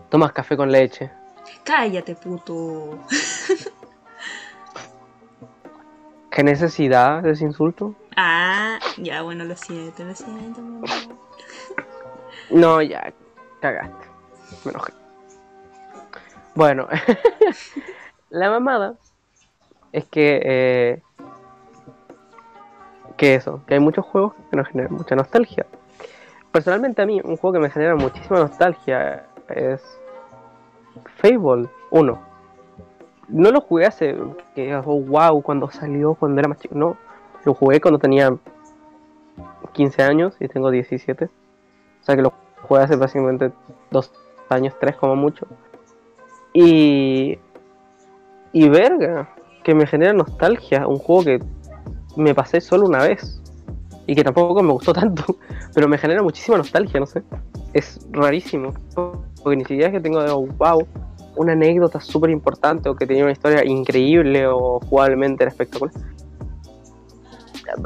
tomas 0.10 0.34
café 0.34 0.58
con 0.58 0.72
leche. 0.72 1.12
Cállate, 1.64 2.16
puto. 2.16 3.00
¿Qué 6.32 6.44
necesidad 6.44 7.22
de 7.22 7.32
ese 7.32 7.44
insulto? 7.44 7.94
Ah, 8.16 8.80
ya, 8.98 9.22
bueno, 9.22 9.44
lo 9.44 9.56
siento, 9.56 10.04
lo 10.04 10.16
siento. 10.16 10.62
No, 12.50 12.82
ya, 12.82 13.14
cagaste. 13.60 14.08
Me 14.64 14.72
enojé. 14.72 14.94
Bueno, 16.56 16.88
la 18.30 18.50
mamada 18.50 18.96
es 19.92 20.06
que. 20.06 20.42
Eh, 20.44 21.02
que 23.18 23.36
eso, 23.36 23.64
que 23.68 23.76
hay 23.76 23.80
muchos 23.80 24.06
juegos 24.06 24.34
que 24.50 24.58
nos 24.58 24.68
generan 24.68 24.94
mucha 24.94 25.16
nostalgia. 25.16 25.66
Personalmente, 26.52 27.02
a 27.02 27.06
mí, 27.06 27.22
un 27.24 27.38
juego 27.38 27.54
que 27.54 27.60
me 27.60 27.70
genera 27.70 27.96
muchísima 27.96 28.40
nostalgia 28.40 29.26
es. 29.50 29.82
Fable 31.22 31.70
1. 31.92 32.20
No 33.30 33.52
lo 33.52 33.62
jugué 33.62 33.86
hace. 33.86 34.18
Que, 34.56 34.76
oh, 34.76 34.82
wow, 34.82 35.42
cuando 35.42 35.70
salió, 35.70 36.16
cuando 36.16 36.40
era 36.40 36.50
más 36.50 36.60
chico. 36.60 36.76
No, 36.76 36.98
lo 37.46 37.54
jugué 37.54 37.80
cuando 37.80 38.00
tenía 38.00 38.36
15 39.74 40.04
años 40.04 40.36
y 40.40 40.48
tengo 40.48 40.72
17. 40.72 41.26
O 41.26 42.04
sea 42.04 42.16
que 42.16 42.22
lo 42.24 42.34
jugué 42.64 42.82
hace 42.82 42.96
básicamente 42.96 43.52
dos 43.92 44.12
años, 44.50 44.74
tres 44.80 44.96
como 44.96 45.16
mucho. 45.16 45.48
Y. 46.54 47.38
Y 48.54 48.68
verga, 48.68 49.30
que 49.64 49.76
me 49.76 49.86
genera 49.86 50.14
nostalgia. 50.14 50.88
Un 50.88 50.98
juego 50.98 51.24
que 51.24 51.40
me 52.18 52.36
pasé 52.36 52.60
solo 52.60 52.88
una 52.88 53.04
vez. 53.04 53.42
Y 54.08 54.16
que 54.16 54.24
tampoco 54.24 54.62
me 54.62 54.74
gustó 54.74 54.92
tanto. 54.94 55.38
Pero 55.74 55.88
me 55.88 55.98
genera 55.98 56.22
muchísima 56.24 56.58
nostalgia, 56.58 57.00
no 57.00 57.06
sé. 57.06 57.24
Es 57.74 58.06
rarísimo. 58.12 58.74
Porque 58.96 59.56
ni 59.56 59.64
siquiera 59.64 59.88
es 59.88 59.94
que 59.94 60.02
tengo 60.02 60.22
de 60.22 60.32
wow, 60.32 60.86
una 61.36 61.54
anécdota 61.54 62.00
súper 62.00 62.30
importante 62.30 62.90
o 62.90 62.96
que 62.96 63.08
tenía 63.08 63.24
una 63.24 63.32
historia 63.32 63.64
increíble 63.66 64.48
o 64.48 64.80
jugablemente 64.80 65.44
era 65.44 65.52
espectacular. 65.52 65.94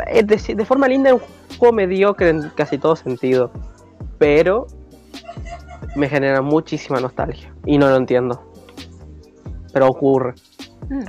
Es 0.08 0.28
decir, 0.28 0.56
de 0.56 0.66
forma 0.66 0.88
linda 0.88 1.10
es 1.12 1.16
un 1.16 1.58
juego 1.58 1.74
mediocre 1.74 2.30
en 2.30 2.50
casi 2.56 2.78
todo 2.78 2.96
sentido. 2.96 3.52
Pero 4.18 4.68
me 5.96 6.10
genera 6.10 6.41
muchísima 6.41 7.00
nostalgia. 7.00 7.54
Y 7.66 7.78
no 7.78 7.89
lo 7.89 7.96
entiendo. 7.96 8.41
Pero 9.74 9.88
ocurre. 9.88 10.34
Mm. 10.89 11.04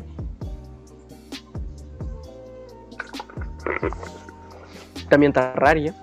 También 5.09 5.32
Terraria, 5.32 5.95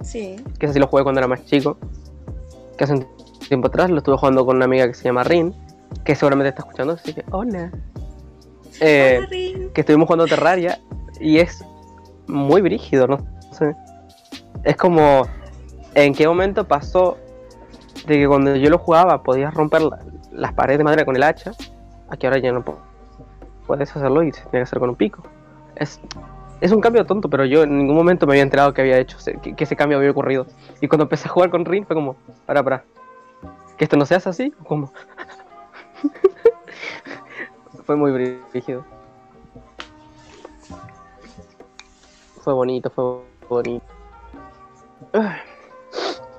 Sí. 0.00 0.36
que 0.58 0.66
ese 0.66 0.74
sí 0.74 0.78
lo 0.78 0.86
jugué 0.86 1.02
cuando 1.02 1.20
era 1.20 1.26
más 1.28 1.44
chico. 1.44 1.76
Que 2.78 2.84
hace 2.84 2.92
un 2.94 3.15
tiempo 3.48 3.68
atrás 3.68 3.90
lo 3.90 3.98
estuve 3.98 4.16
jugando 4.16 4.44
con 4.46 4.56
una 4.56 4.64
amiga 4.64 4.86
que 4.86 4.94
se 4.94 5.04
llama 5.04 5.24
Rin. 5.24 5.54
Que 6.04 6.14
seguramente 6.14 6.48
está 6.50 6.62
escuchando, 6.62 6.94
así 6.94 7.14
que 7.14 7.24
hola. 7.30 7.70
Eh, 8.80 9.16
Hola, 9.18 9.26
Rin. 9.30 9.70
que 9.72 9.80
estuvimos 9.82 10.06
jugando 10.06 10.26
Terraria 10.26 10.78
y 11.20 11.38
es 11.38 11.64
muy 12.26 12.60
brígido, 12.60 13.06
no 13.06 13.18
sé. 13.52 13.74
Es 14.64 14.76
como, 14.76 15.22
¿en 15.94 16.14
qué 16.14 16.26
momento 16.26 16.64
pasó 16.66 17.16
de 18.06 18.16
que 18.18 18.26
cuando 18.28 18.56
yo 18.56 18.68
lo 18.68 18.78
jugaba 18.78 19.22
podías 19.22 19.54
romper 19.54 19.82
la- 19.82 19.98
las 20.32 20.52
paredes 20.52 20.78
de 20.78 20.84
madera 20.84 21.04
con 21.04 21.16
el 21.16 21.22
hacha? 21.22 21.52
Aquí 22.08 22.26
ahora 22.26 22.38
ya 22.38 22.52
no 22.52 22.62
puedes 23.66 23.94
hacerlo 23.96 24.22
y 24.22 24.32
se 24.32 24.40
tiene 24.42 24.58
que 24.58 24.62
hacer 24.62 24.78
con 24.78 24.90
un 24.90 24.96
pico. 24.96 25.22
Es, 25.76 26.00
es 26.60 26.72
un 26.72 26.80
cambio 26.80 27.04
tonto, 27.06 27.30
pero 27.30 27.44
yo 27.44 27.62
en 27.62 27.78
ningún 27.78 27.96
momento 27.96 28.26
me 28.26 28.32
había 28.34 28.42
enterado 28.42 28.74
que 28.74 28.80
había 28.82 28.98
hecho, 28.98 29.16
que, 29.42 29.54
que 29.54 29.64
ese 29.64 29.76
cambio 29.76 29.98
había 29.98 30.10
ocurrido. 30.10 30.46
Y 30.80 30.88
cuando 30.88 31.04
empecé 31.04 31.28
a 31.28 31.32
jugar 31.32 31.50
con 31.50 31.64
Rin 31.64 31.86
fue 31.86 31.94
como, 31.96 32.16
para, 32.44 32.62
para, 32.62 32.84
que 33.76 33.84
esto 33.84 33.96
no 33.96 34.06
se 34.06 34.14
hace 34.14 34.28
así, 34.28 34.50
como... 34.66 34.92
fue 37.84 37.96
muy 37.96 38.38
brígido. 38.52 38.84
Fue 42.42 42.52
bonito, 42.52 42.90
fue 42.90 43.22
bonito. 43.48 43.86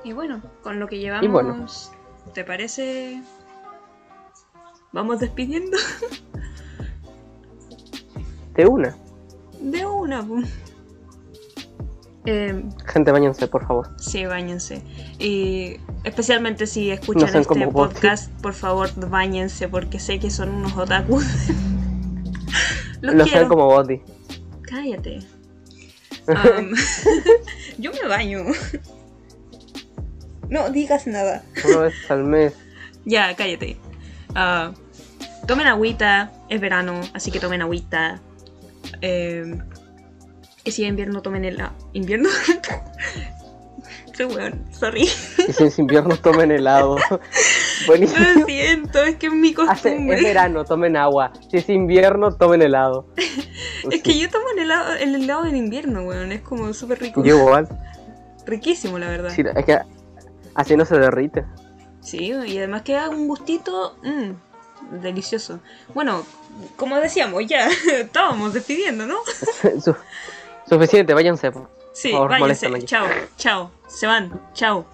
Y 0.03 0.13
bueno, 0.13 0.41
con 0.63 0.79
lo 0.79 0.87
que 0.87 0.99
llevamos, 0.99 1.31
bueno. 1.31 1.65
¿te 2.33 2.43
parece? 2.43 3.21
Vamos 4.91 5.19
despidiendo 5.19 5.77
De 8.55 8.65
una. 8.65 8.95
de 9.59 9.85
una. 9.85 10.25
pum. 10.25 10.43
Eh, 12.29 12.61
Gente, 12.85 13.13
bañense, 13.13 13.47
por 13.47 13.65
favor. 13.65 13.89
sí, 13.97 14.25
bañense. 14.25 14.81
Y 15.17 15.77
especialmente 16.03 16.67
si 16.67 16.91
escuchan 16.91 17.31
No 17.31 17.39
este 17.39 17.67
podcast, 17.67 18.29
por 18.41 18.53
favor, 18.53 18.89
bañense 19.09 19.69
porque 19.69 19.97
sé 19.97 20.19
que 20.19 20.29
son 20.29 20.49
unos 20.49 20.75
otakus. 20.75 21.23
Los 23.01 23.15
no 23.15 23.25
sean 23.25 23.47
como 23.47 23.67
Body. 23.67 24.01
Cállate. 24.63 25.19
Am, 26.27 26.73
yo 27.77 27.93
me 27.93 28.09
baño. 28.09 28.43
No 30.49 30.69
digas 30.69 31.07
nada. 31.07 31.45
Una 31.65 31.77
vez 31.77 32.11
al 32.11 32.25
mes. 32.25 32.53
Ya, 33.05 33.33
cállate. 33.37 33.77
Ah, 34.35 34.73
tomen 35.47 35.67
agüita, 35.67 36.33
es 36.49 36.59
verano, 36.59 36.99
así 37.13 37.31
que 37.31 37.39
tomen 37.39 37.61
agüita. 37.61 38.19
Eh, 39.01 39.57
si 40.71 40.83
es 40.83 40.89
invierno, 40.89 41.21
tomen 41.21 41.45
el... 41.45 41.61
¿Invierno? 41.93 42.29
Soy 44.17 44.25
weón, 44.25 44.65
sorry. 44.71 45.03
Y 45.03 45.53
si 45.53 45.63
es 45.65 45.77
invierno, 45.77 46.17
tomen 46.17 46.49
helado. 46.51 46.97
Buenísimo. 47.87 48.19
Lo 48.39 48.45
siento, 48.47 49.03
es 49.03 49.15
que 49.17 49.27
es 49.27 49.33
mi 49.33 49.49
Hace- 49.49 49.61
es 49.61 49.67
costumbre. 49.69 50.23
verano, 50.23 50.65
tomen 50.65 50.97
agua. 50.97 51.31
Si 51.51 51.57
es 51.57 51.69
invierno, 51.69 52.35
tomen 52.35 52.61
helado. 52.63 53.07
Es 53.91 54.01
que 54.01 54.17
yo 54.19 54.29
tomo 54.29 54.43
el 54.53 54.59
helado, 54.63 54.93
el 54.95 55.15
helado 55.15 55.45
en 55.45 55.55
invierno, 55.55 56.01
weón. 56.01 56.31
Es 56.31 56.41
como 56.41 56.73
súper 56.73 56.99
rico. 56.99 57.23
Yo 57.23 57.37
igual. 57.37 57.69
Riquísimo, 58.45 58.97
la 58.97 59.07
verdad. 59.07 59.29
Sí, 59.29 59.43
es 59.55 59.65
que 59.65 59.79
así 60.55 60.75
no 60.75 60.83
se 60.83 60.97
derrite. 60.97 61.45
Sí, 62.01 62.33
y 62.47 62.57
además 62.57 62.81
que 62.81 62.93
da 62.93 63.07
un 63.07 63.27
gustito 63.27 63.97
mm, 64.03 64.99
delicioso. 65.01 65.59
Bueno, 65.93 66.25
como 66.75 66.97
decíamos, 66.97 67.45
ya 67.47 67.69
estábamos 67.93 68.53
despidiendo, 68.53 69.05
¿no? 69.05 69.17
Su- 70.67 70.75
suficiente, 70.75 71.13
váyanse. 71.13 71.51
por 71.51 71.69
Sí, 71.93 72.11
favor, 72.11 72.29
váyanse. 72.29 72.67
Chao, 72.85 73.07
chao. 73.37 73.71
Se 73.87 74.05
van. 74.07 74.41
Chao. 74.53 74.85